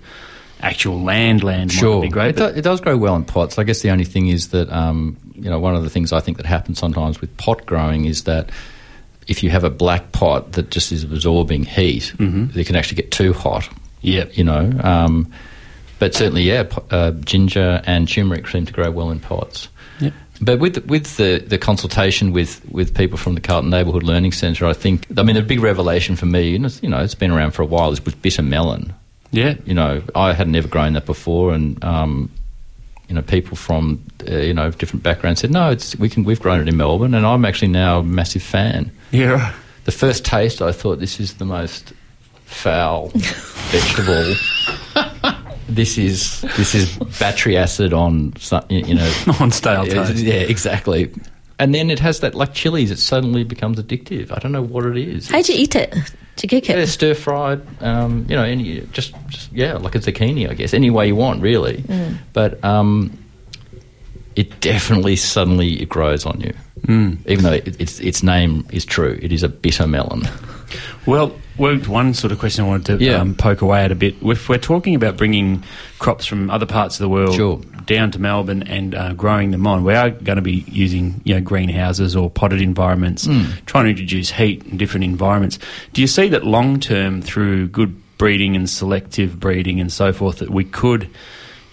[0.61, 2.29] actual land, land Sure, might be great.
[2.29, 3.59] It, do, it does grow well in pots.
[3.59, 6.21] I guess the only thing is that um, you know one of the things I
[6.21, 8.49] think that happens sometimes with pot growing is that
[9.27, 12.55] if you have a black pot that just is absorbing heat, Mhm.
[12.55, 13.67] it can actually get too hot.
[14.05, 14.37] Yep.
[14.37, 14.71] you know.
[14.83, 15.31] Um,
[15.97, 19.69] but certainly, yeah, uh, ginger and turmeric seem to grow well in pots.
[19.99, 20.13] Yep.
[20.41, 24.65] But with with the, the consultation with, with people from the Carlton Neighbourhood Learning Centre,
[24.65, 27.51] I think I mean the big revelation for me, and you know, it's been around
[27.51, 28.93] for a while, is with bitter melon.
[29.31, 29.55] Yeah.
[29.65, 32.29] You know, I had never grown that before, and um,
[33.07, 36.41] you know, people from uh, you know different backgrounds said, no, it's we can we've
[36.41, 38.91] grown it in Melbourne, and I'm actually now a massive fan.
[39.11, 39.53] Yeah.
[39.85, 41.93] The first taste, I thought this is the most
[42.45, 43.11] foul
[43.71, 44.35] vegetable.
[45.67, 48.33] This is this is battery acid on
[48.69, 50.17] you know On stale yeah, toast.
[50.17, 51.11] yeah exactly.
[51.57, 52.91] And then it has that like chilies.
[52.91, 54.31] It suddenly becomes addictive.
[54.31, 55.27] I don't know what it is.
[55.29, 55.91] How'd you eat it?
[56.35, 56.77] Did you cook it?
[56.77, 57.61] Yeah, stir fried.
[57.81, 60.73] Um, you know, any just, just yeah, like a zucchini, I guess.
[60.73, 61.77] Any way you want, really.
[61.77, 62.17] Mm.
[62.33, 63.17] But um,
[64.35, 66.53] it definitely suddenly it grows on you.
[66.87, 67.17] Mm.
[67.27, 70.23] Even though it, its its name is true, it is a bitter melon.
[71.05, 73.15] Well, one sort of question I wanted to Yeah.
[73.21, 74.15] um, poke away at a bit.
[74.21, 75.63] If we're talking about bringing
[75.99, 77.61] crops from other parts of the world Sure.
[77.85, 81.35] down to Melbourne and uh, growing them on, we are going to be using you
[81.35, 83.65] know greenhouses or potted environments, Mm.
[83.65, 85.59] trying to introduce heat in different environments.
[85.93, 90.39] Do you see that long term through good breeding and selective breeding and so forth
[90.39, 91.07] that we could?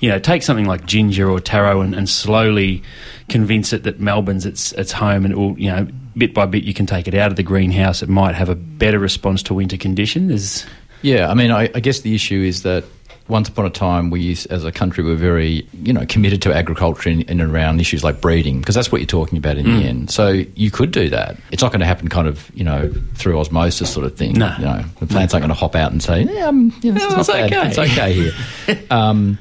[0.02, 2.82] You know, take something like ginger or taro and, and slowly
[3.28, 5.86] convince it that Melbourne's its its home, and it will, you know,
[6.16, 8.02] bit by bit you can take it out of the greenhouse.
[8.02, 10.66] It might have a better response to winter conditions.
[11.02, 12.84] Yeah, I mean, I, I guess the issue is that
[13.28, 16.52] once upon a time, we used, as a country were very, you know, committed to
[16.52, 19.66] agriculture in, in and around issues like breeding, because that's what you're talking about in
[19.66, 19.80] Mm.
[19.80, 20.10] the end.
[20.10, 21.36] So you could do that.
[21.52, 24.32] It's not going to happen kind of, you know, through osmosis sort of thing.
[24.34, 24.52] No.
[24.58, 27.02] You know, the plants aren't going to hop out and say, yeah, um, yeah this
[27.02, 27.52] No, is it's not bad.
[27.52, 28.82] okay." It's okay here.
[28.90, 29.38] um,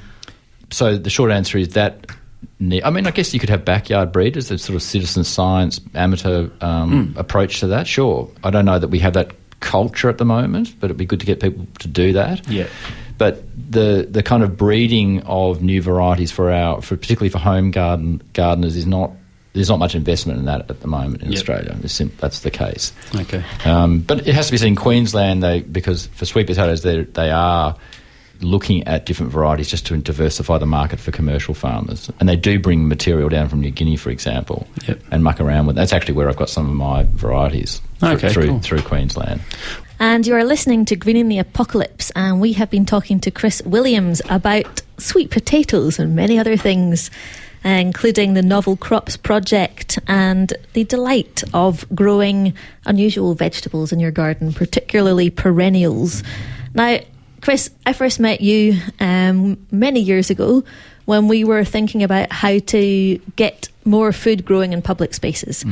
[0.71, 2.05] so the short answer is that
[2.59, 6.49] I mean, I guess you could have backyard breeders, that sort of citizen science, amateur
[6.61, 7.19] um, Hmm.
[7.19, 7.87] approach to that.
[7.87, 11.05] Sure, I don't know that we have that culture at the moment, but it'd be
[11.05, 12.47] good to get people to do that.
[12.47, 12.65] Yeah.
[13.19, 17.69] But the the kind of breeding of new varieties for our, for particularly for home
[17.71, 19.11] garden gardeners, is not.
[19.53, 21.37] There's not much investment in that at the moment in Yep.
[21.37, 21.87] Australia.
[21.89, 22.93] Sim- that's the case.
[23.13, 23.43] Okay.
[23.65, 27.03] Um, but it has to be seen in Queensland, they, because for sweet potatoes, they
[27.03, 27.75] they are
[28.41, 32.09] looking at different varieties just to diversify the market for commercial farmers.
[32.19, 35.01] And they do bring material down from New Guinea, for example, Yep.
[35.11, 35.75] and muck around with.
[35.75, 38.59] That's actually where I've got some of my varieties thr- Okay, through cool.
[38.59, 39.41] through Queensland.
[39.99, 43.61] And you are listening to Greening the Apocalypse, and we have been talking to Chris
[43.63, 47.11] Williams about sweet potatoes and many other things,
[47.63, 52.53] including the Novel Crops Project and the delight of growing
[52.87, 56.23] unusual vegetables in your garden, particularly perennials.
[56.73, 56.99] Now,
[57.41, 60.63] Chris, I first met you um, many years ago
[61.05, 65.65] when we were thinking about how to get more food growing in public spaces.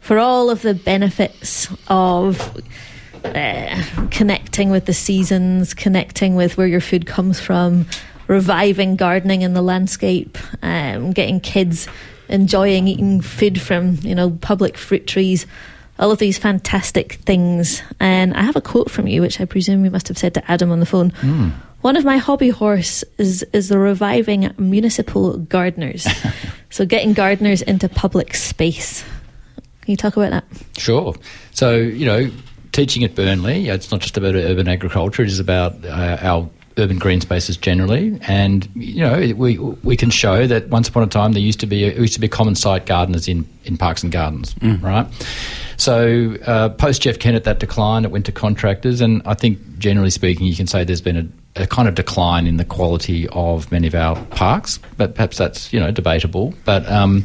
[0.00, 2.60] For all of the benefits of
[3.24, 7.86] uh, connecting with the seasons, connecting with where your food comes from,
[8.26, 11.86] reviving gardening in the landscape, um, getting kids
[12.28, 15.46] enjoying eating food from you know public fruit trees.
[15.98, 17.82] All of these fantastic things.
[18.00, 20.50] And I have a quote from you, which I presume you must have said to
[20.50, 21.10] Adam on the phone.
[21.82, 26.06] One of my hobby horse is is the reviving municipal gardeners.
[26.70, 29.04] so getting gardeners into public space.
[29.82, 30.44] Can you talk about that?
[30.78, 31.14] Sure.
[31.50, 32.30] So, you know,
[32.70, 36.98] teaching at Burnley, it's not just about urban agriculture, it is about uh, our urban
[36.98, 38.18] green spaces generally.
[38.22, 41.66] And, you know, we, we can show that once upon a time there used to
[41.66, 45.06] be, used to be common sight gardeners in, in parks and gardens, right?
[45.76, 49.00] So, uh, post Jeff Kennett, that decline, it went to contractors.
[49.00, 52.46] And I think, generally speaking, you can say there's been a, a kind of decline
[52.46, 56.54] in the quality of many of our parks, but perhaps that's, you know, debatable.
[56.64, 57.24] But, um,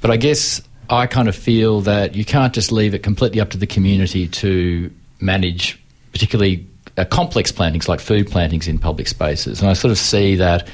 [0.00, 0.60] but I guess
[0.90, 4.28] I kind of feel that you can't just leave it completely up to the community
[4.28, 5.80] to manage,
[6.12, 9.60] particularly uh, complex plantings like food plantings in public spaces.
[9.60, 10.68] And I sort of see that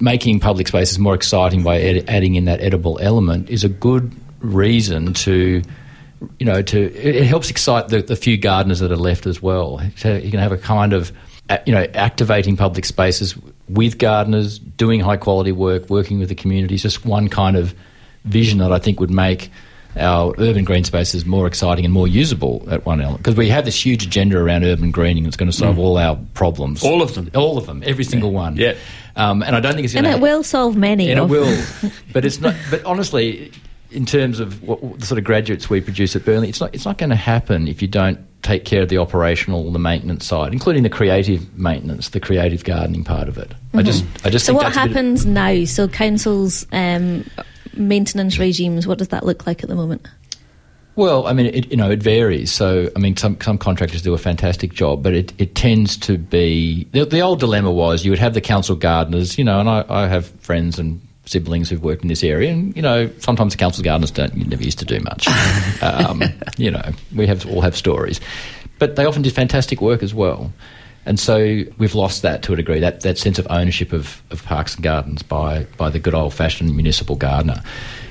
[0.00, 4.12] making public spaces more exciting by ed- adding in that edible element is a good
[4.40, 5.62] reason to.
[6.38, 9.80] You know, to it, helps excite the, the few gardeners that are left as well.
[9.96, 11.10] So you can have a kind of,
[11.50, 13.36] uh, you know, activating public spaces
[13.68, 16.74] with gardeners, doing high quality work, working with the community.
[16.74, 17.74] It's just one kind of
[18.24, 19.50] vision that I think would make
[19.96, 23.18] our urban green spaces more exciting and more usable at one element.
[23.22, 25.80] Because we have this huge agenda around urban greening that's going to solve Mm.
[25.80, 26.82] all our problems.
[26.82, 27.30] All of them.
[27.34, 27.82] All of them.
[27.84, 28.56] Every single one.
[28.56, 28.74] Yeah.
[29.16, 31.10] Um, and I don't think it's going And to it will solve many.
[31.10, 31.62] and it will.
[32.12, 32.54] but it's not.
[32.70, 33.52] But honestly,
[33.90, 36.74] in terms of what, what the sort of graduates we produce at Burnley, it's not.
[36.74, 40.24] It's not going to happen if you don't take care of the operational, the maintenance
[40.26, 43.52] side, including the creative maintenance, the creative gardening part of it.
[43.74, 44.04] I just.
[44.24, 44.46] I just.
[44.46, 45.64] So think what that's a bit- happens now?
[45.66, 47.24] So councils' um,
[47.74, 48.86] maintenance regimes.
[48.86, 50.06] What does that look like at the moment?
[50.94, 52.52] Well, I mean, it, you know, it varies.
[52.52, 56.18] So, I mean, some some contractors do a fantastic job, but it, it tends to
[56.18, 59.70] be the, the old dilemma was you would have the council gardeners, you know, and
[59.70, 63.54] I, I have friends and siblings who've worked in this area, and you know, sometimes
[63.54, 65.26] the council gardeners don't you never used to do much.
[65.82, 66.22] um,
[66.58, 66.84] you know,
[67.16, 68.20] we have all have stories,
[68.78, 70.52] but they often did fantastic work as well.
[71.04, 74.44] And so we've lost that to a degree, that, that sense of ownership of, of
[74.44, 77.60] parks and gardens by, by the good old fashioned municipal gardener.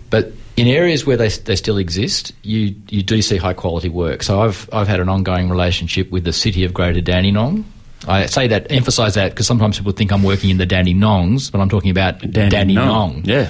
[0.10, 4.24] But in areas where they, they still exist, you, you do see high quality work.
[4.24, 7.64] So I've, I've had an ongoing relationship with the city of Greater Dandenong.
[8.08, 11.62] I say that, emphasise that, because sometimes people think I'm working in the Dandenongs, but
[11.62, 13.22] I'm talking about Dandenong.
[13.24, 13.50] Yeah.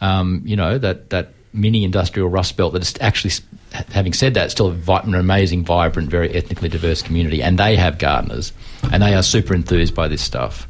[0.00, 3.34] Um, you know, that, that mini industrial rust belt that is actually,
[3.72, 7.42] having said that, still an amazing, vibrant, very ethnically diverse community.
[7.42, 8.52] And they have gardeners,
[8.92, 10.66] and they are super enthused by this stuff.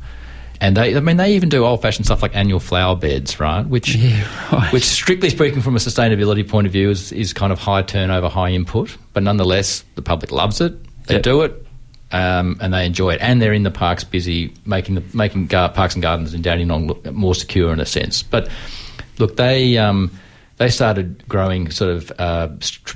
[0.62, 3.64] And they, I mean, they even do old-fashioned stuff like annual flower beds, right?
[3.66, 3.96] Which,
[4.70, 8.28] which, strictly speaking, from a sustainability point of view, is, is kind of high turnover,
[8.28, 8.94] high input.
[9.14, 10.74] But nonetheless, the public loves it.
[11.06, 11.22] They Yep.
[11.22, 11.66] do it,
[12.12, 13.20] um, and they enjoy it.
[13.22, 16.86] And they're in the parks, busy making the making gar- parks and gardens in Dandenong
[16.88, 18.22] look more secure in a sense.
[18.22, 18.50] But
[19.18, 20.10] look, they um,
[20.60, 22.48] they started growing sort of uh,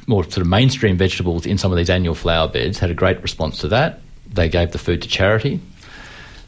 [0.07, 2.79] more sort of mainstream vegetables in some of these annual flower beds.
[2.79, 4.00] Had a great response to that.
[4.31, 5.61] They gave the food to charity.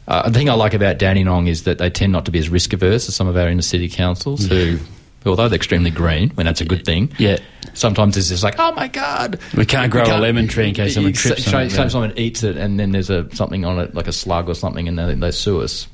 [0.07, 2.49] Uh, the thing I like about Dandenong is that they tend not to be as
[2.49, 4.77] risk averse as some of our inner city councils who.
[5.25, 7.11] Although they're extremely green, when that's a good thing.
[7.17, 7.39] Yeah.
[7.73, 10.93] Sometimes it's just like, oh my god, We can't grow a lemon tree in case
[10.93, 13.95] someone trips so- on it, someone eats it, and then there's a something on it,
[13.95, 15.87] like a slug or something, and they, they sue us.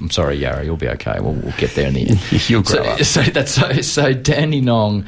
[0.00, 1.18] I'm sorry, Yarra, you'll be okay.
[1.20, 2.32] We'll, we'll get there in the end.
[2.50, 3.00] You'll so, grow up.
[3.04, 5.06] So that's so, so Dandenong,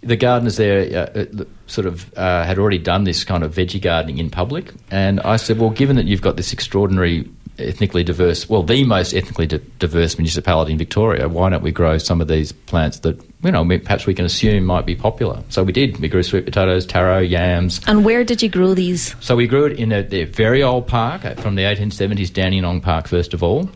[0.00, 3.80] the gardeners there uh, uh, sort of uh, had already done this kind of veggie
[3.80, 7.28] gardening in public, and I said, well, given that you've got this extraordinary
[7.58, 11.28] ethnically diverse, well, the most ethnically di- diverse municipality in Victoria.
[11.28, 14.64] Why don't we grow some of these plants that you know perhaps we can assume
[14.64, 15.42] might be popular?
[15.48, 15.98] So we did.
[15.98, 17.80] We grew sweet potatoes, taro, yams.
[17.86, 19.14] And where did you grow these?
[19.20, 22.80] So we grew it in a, the very old park uh, from the 1870s, Dandenong
[22.82, 23.70] Park, first of all.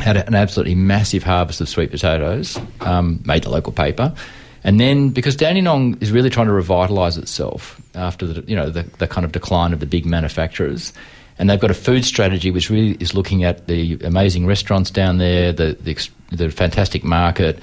[0.00, 4.14] Had an absolutely massive harvest of sweet potatoes, um, made the local paper.
[4.64, 8.82] And then, because Dandenong is really trying to revitalise itself after the, you know, the,
[8.98, 10.92] the kind of decline of the big manufacturers,
[11.38, 15.18] and they've got a food strategy which really is looking at the amazing restaurants down
[15.18, 17.58] there, the, the, the fantastic market,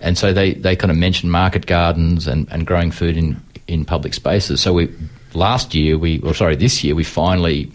[0.00, 3.84] and so they, they kind of mention market gardens and, and growing food in, in
[3.84, 4.60] public spaces.
[4.60, 4.94] So we
[5.34, 7.70] last year we, or sorry, this year we finally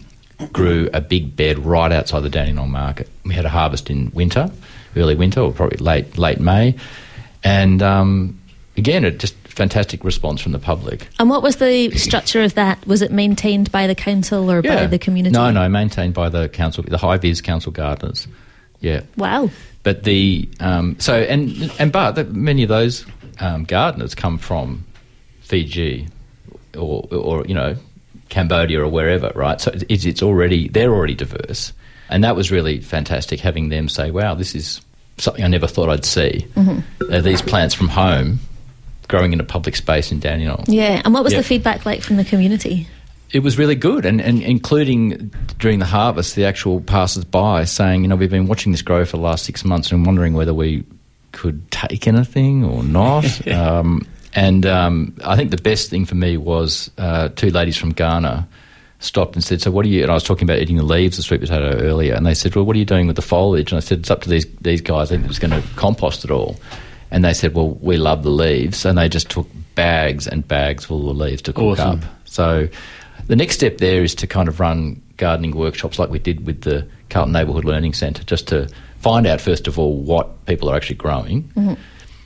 [0.52, 3.08] grew a big bed right outside the Dandenong market.
[3.24, 4.50] We had a harvest in winter,
[4.96, 6.74] early winter, or probably late late May,
[7.44, 8.40] and um,
[8.76, 11.08] again, it just fantastic response from the public.
[11.18, 12.84] And what was the structure of that?
[12.86, 15.32] Was it maintained by the council or by the community?
[15.32, 18.26] No, no, maintained by the council, the high vis council gardeners.
[18.80, 19.02] Yeah.
[19.16, 19.50] Wow.
[19.82, 23.04] But the um, so and and but the, many of those
[23.40, 24.84] um, gardeners come from
[25.40, 26.08] Fiji
[26.76, 27.76] or or you know
[28.32, 29.60] Cambodia or wherever, right?
[29.60, 31.72] So it's, it's already they're already diverse,
[32.08, 34.80] and that was really fantastic having them say, "Wow, this is
[35.18, 36.82] something I never thought I'd see." Mhm.
[37.10, 38.40] Uh, these plants from home
[39.08, 40.64] growing in a public space in Dandenong.
[40.66, 41.02] Yeah.
[41.04, 41.40] And what was Yeah.
[41.40, 42.86] the feedback like from the community?
[43.30, 48.02] It was really good, and, and including during the harvest, the actual passers by saying,
[48.02, 50.52] you know, we've been watching this grow for the last six months and wondering whether
[50.54, 50.84] we
[51.32, 53.24] could take anything or not.
[53.52, 57.92] um, and um, I think the best thing for me was uh, two ladies from
[57.92, 58.48] Ghana
[59.00, 61.18] stopped and said, "So what are you?" And I was talking about eating the leaves
[61.18, 63.72] of sweet potato earlier, and they said, "Well, what are you doing with the foliage?"
[63.72, 65.08] And I said, "It's up to these these guys.
[65.10, 66.56] They're just going to compost it all."
[67.10, 70.84] And they said, "Well, we love the leaves," and they just took bags and bags
[70.84, 72.00] full of leaves to cook Awesome.
[72.00, 72.04] up.
[72.24, 72.68] So
[73.26, 76.62] the next step there is to kind of run gardening workshops like we did with
[76.62, 78.68] the Carlton Neighbourhood Learning Centre, just to
[78.98, 81.42] find out first of all what people are actually growing.
[81.56, 81.76] Mhm.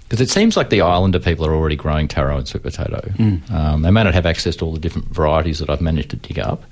[0.08, 3.00] Because it seems like the islander people are already growing taro and sweet potato.
[3.16, 3.50] Mm.
[3.50, 6.16] Um, they may not have access to all the different varieties that I've managed to
[6.16, 6.62] dig up,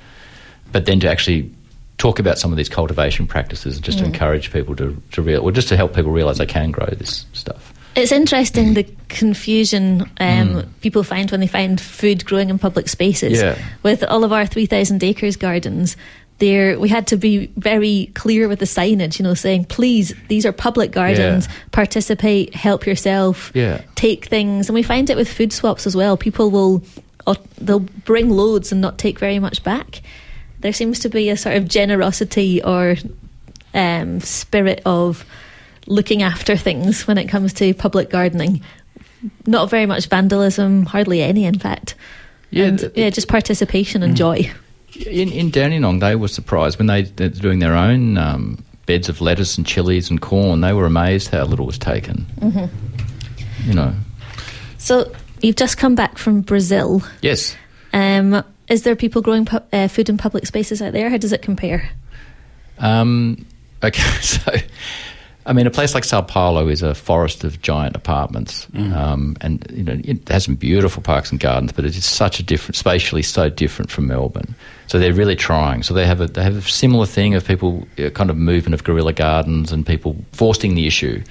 [0.70, 1.50] but then to actually
[1.98, 4.08] talk about some of these cultivation practices, just to Mm.
[4.08, 7.24] encourage people to, to real, or just to help people realise they can grow this
[7.32, 7.72] stuff.
[7.96, 10.66] It's interesting the confusion um, Mm.
[10.80, 13.40] people find when they find food growing in public spaces.
[13.40, 13.56] Yeah.
[13.84, 15.96] With all of our 3,000 acres gardens,
[16.38, 20.44] there we had to be very clear with the signage, you know, saying, please, these
[20.44, 21.52] are public gardens, Yeah.
[21.70, 23.80] participate, help yourself, Yeah.
[23.94, 24.68] take things.
[24.68, 26.16] And we find it with food swaps as well.
[26.16, 26.82] People will
[27.26, 30.02] uh, they'll bring loads and not take very much back.
[30.60, 32.96] There seems to be a sort of generosity or
[33.72, 35.24] um, spirit of
[35.86, 38.60] looking after things when it comes to public gardening.
[39.46, 41.94] Not very much vandalism, hardly any, in fact.
[42.50, 44.50] Yeah, and, yeah, just participation and joy.
[45.06, 49.20] In, in Dandenong, they were surprised when they they're doing their own um, beds of
[49.20, 50.60] lettuce and chilies and corn.
[50.60, 52.26] They were amazed how little was taken.
[52.40, 52.66] hmm
[53.68, 53.94] You know,
[54.78, 57.02] So you've just come back from Brazil.
[57.22, 57.56] yes.
[57.92, 61.10] Um, is there people growing pu- uh, food in public spaces out there?
[61.10, 61.90] How does it compare?
[62.78, 63.46] Um,
[63.82, 64.52] okay, so
[65.46, 69.66] I mean, a place like Sao Paulo is a forest of giant apartments, um, and
[69.70, 72.76] you know it has some beautiful parks and gardens, but it is such a different,
[72.76, 74.54] spatially so different from Melbourne.
[74.86, 75.82] So they're really trying.
[75.82, 78.72] So they have a they have a similar thing of people uh, kind of movement
[78.72, 81.22] of guerrilla gardens and people forcing the issue,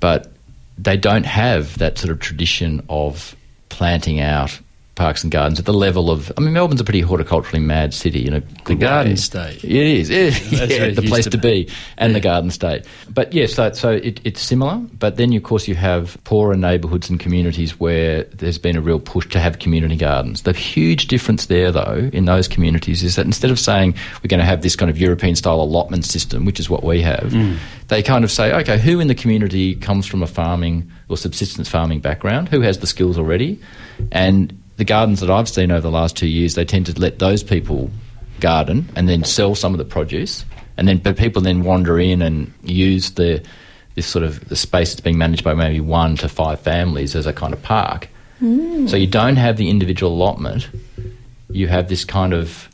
[0.00, 0.32] but
[0.78, 3.36] they don't have that sort of tradition of
[3.68, 4.58] planting out
[5.02, 6.30] parks and gardens at the level of.
[6.36, 8.20] I mean, Melbourne's a pretty horticulturally mad city.
[8.20, 9.64] You know, The Garden State.
[9.64, 10.10] It is.
[10.10, 11.64] It, That's yeah, the place to be.
[11.64, 12.84] be, and the Garden State.
[13.08, 14.76] But yes, so, so it, it's similar.
[14.98, 19.00] But then, of course, you have poorer neighbourhoods and communities where there's been a real
[19.00, 20.42] push to have community gardens.
[20.42, 24.38] The huge difference there, though, in those communities is that instead of saying we're going
[24.40, 27.56] to have this kind of European style allotment system, which is what we have, Mm.
[27.88, 31.68] they kind of say, okay, who in the community comes from a farming or subsistence
[31.68, 32.48] farming background?
[32.50, 33.58] Who has the skills already?
[34.12, 37.18] And the gardens that I've seen over the last two years, they tend to let
[37.18, 37.90] those people
[38.40, 40.44] garden and then sell some of the produce,
[40.76, 43.42] and then but people then wander in and use the
[43.94, 47.26] this sort of the space that's being managed by maybe one to five families as
[47.26, 48.08] a kind of park.
[48.40, 48.88] Mm.
[48.88, 50.68] So you don't have the individual allotment.
[51.50, 52.68] You have this kind of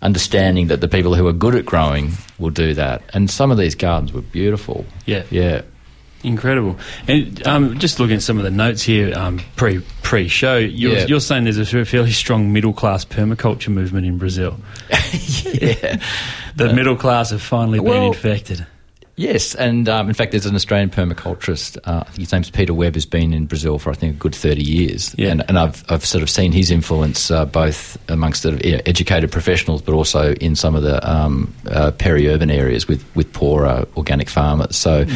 [0.00, 3.02] understanding that the people who are good at growing will do that.
[3.14, 4.84] And some of these gardens were beautiful.
[5.06, 5.24] Yeah.
[5.30, 5.62] Yeah.
[6.24, 6.76] Incredible.
[7.06, 10.94] And um, just looking at some of the notes here um, pre pre show, you're,
[10.94, 11.06] Yeah.
[11.06, 14.58] you're saying there's a fairly strong middle class permaculture movement in Brazil.
[14.90, 16.00] yeah.
[16.56, 18.66] The middle class have finally been infected.
[19.16, 21.78] Yes, and um, in fact, there's an Australian permaculturist.
[21.84, 24.18] Uh, I think his name's Peter Webb, who's been in Brazil for I think a
[24.18, 25.14] good thirty years.
[25.16, 25.28] Yeah.
[25.28, 28.80] and, and I've I've sort of seen his influence uh, both amongst the you know,
[28.86, 33.86] educated professionals, but also in some of the um, uh, peri-urban areas with with poorer
[33.96, 34.74] organic farmers.
[34.74, 35.06] So,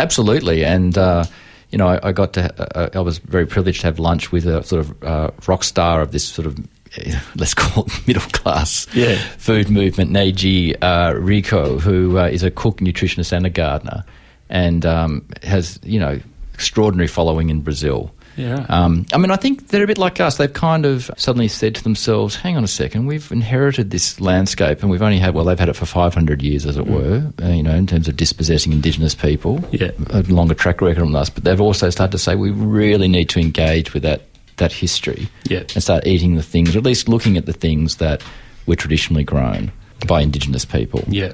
[0.00, 0.96] absolutely, and.
[0.98, 1.24] Uh,
[1.72, 2.76] you know, I, I got to.
[2.76, 6.00] Uh, I was very privileged to have lunch with a sort of uh, rock star
[6.02, 6.58] of this sort of,
[7.36, 9.14] let's call it middle class Yeah.
[9.38, 14.02] food movement, Neide uh, Rigo, who uh, is a cook, nutritionist, and a gardener,
[14.48, 16.18] and um, has you know
[16.54, 18.12] extraordinary following in Brazil.
[18.40, 18.64] Yeah.
[18.68, 20.36] Um, I mean, I think they're a bit like us.
[20.38, 24.80] They've kind of suddenly said to themselves, "Hang on a second, we've inherited this landscape,
[24.82, 27.22] and we've only had well, they've had it for 500 years, as it were.
[27.42, 29.90] Uh, you know, in terms of dispossessing Indigenous people, Yeah.
[30.10, 31.28] a longer track record than us.
[31.30, 34.22] But they've also started to say we really need to engage with that
[34.56, 35.60] that history Yeah.
[35.74, 38.22] and start eating the things, or at least looking at the things that
[38.66, 39.72] were traditionally grown
[40.06, 41.02] by Indigenous people.
[41.08, 41.32] Yeah.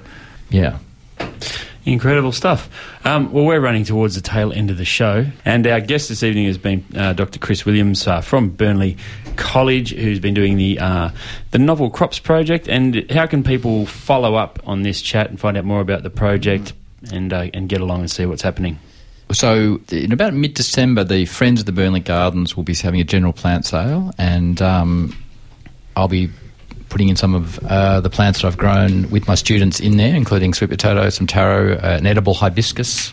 [0.50, 0.78] Yeah.
[1.86, 2.68] Incredible stuff.
[3.04, 6.24] Um, well, we're running towards the tail end of the show, and our guest this
[6.24, 7.38] evening has been uh, Dr.
[7.38, 8.96] Chris Williams uh, from Burnley
[9.36, 11.10] College, who's been doing the uh,
[11.52, 12.68] the Novel Crops Project.
[12.68, 16.10] And how can people follow up on this chat and find out more about the
[16.10, 16.72] project
[17.12, 18.80] and uh, and get along and see what's happening?
[19.30, 23.04] So, in about mid December, the Friends of the Burnley Gardens will be having a
[23.04, 25.16] general plant sale, and um,
[25.94, 26.30] I'll be
[26.88, 30.14] putting in some of uh, the plants that I've grown with my students in there,
[30.14, 33.12] including sweet potato, some taro, uh, an edible hibiscus.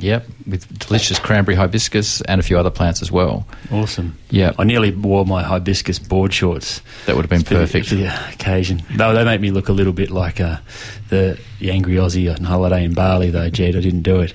[0.00, 3.44] Yep, with delicious cranberry hibiscus and a few other plants as well.
[3.72, 4.16] Awesome.
[4.30, 4.52] Yeah.
[4.56, 6.80] I nearly wore my hibiscus board shorts.
[7.06, 7.88] That would have been for perfect.
[7.88, 8.80] for the occasion.
[8.96, 10.58] Though they make me look a little bit like uh,
[11.08, 13.74] the, the angry Aussie on holiday in Bali, though, Jed.
[13.74, 14.34] I didn't do it.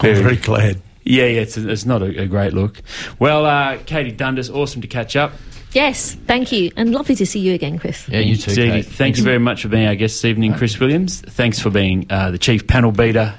[0.00, 0.82] I'm very glad.
[1.04, 2.82] Yeah, yeah, it's, it's not a, a great look.
[3.18, 5.32] Well, uh, Katie Dundas, awesome to catch up.
[5.74, 8.08] Yes, thank you, and lovely to see you again, Chris.
[8.08, 8.50] Yeah, you too.
[8.50, 8.86] Zeddy, Kate.
[8.86, 11.20] thank you very much for being our guest this evening, Chris Williams.
[11.22, 13.34] Thanks for being uh, the chief panel beater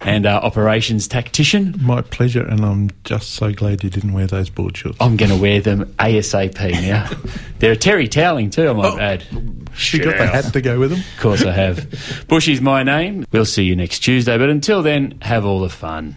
[0.00, 1.74] and uh, operations tactician.
[1.80, 4.98] My pleasure, and I'm just so glad you didn't wear those board shorts.
[5.00, 7.08] I'm going to wear them ASAP now.
[7.58, 9.24] They're a terry toweling too, I might Oh, add.
[9.30, 11.00] you got the hat to go with them.
[11.00, 12.24] Of course I have.
[12.28, 13.24] Bushy's my name.
[13.32, 16.16] We'll see you next Tuesday, but until then, have all the fun.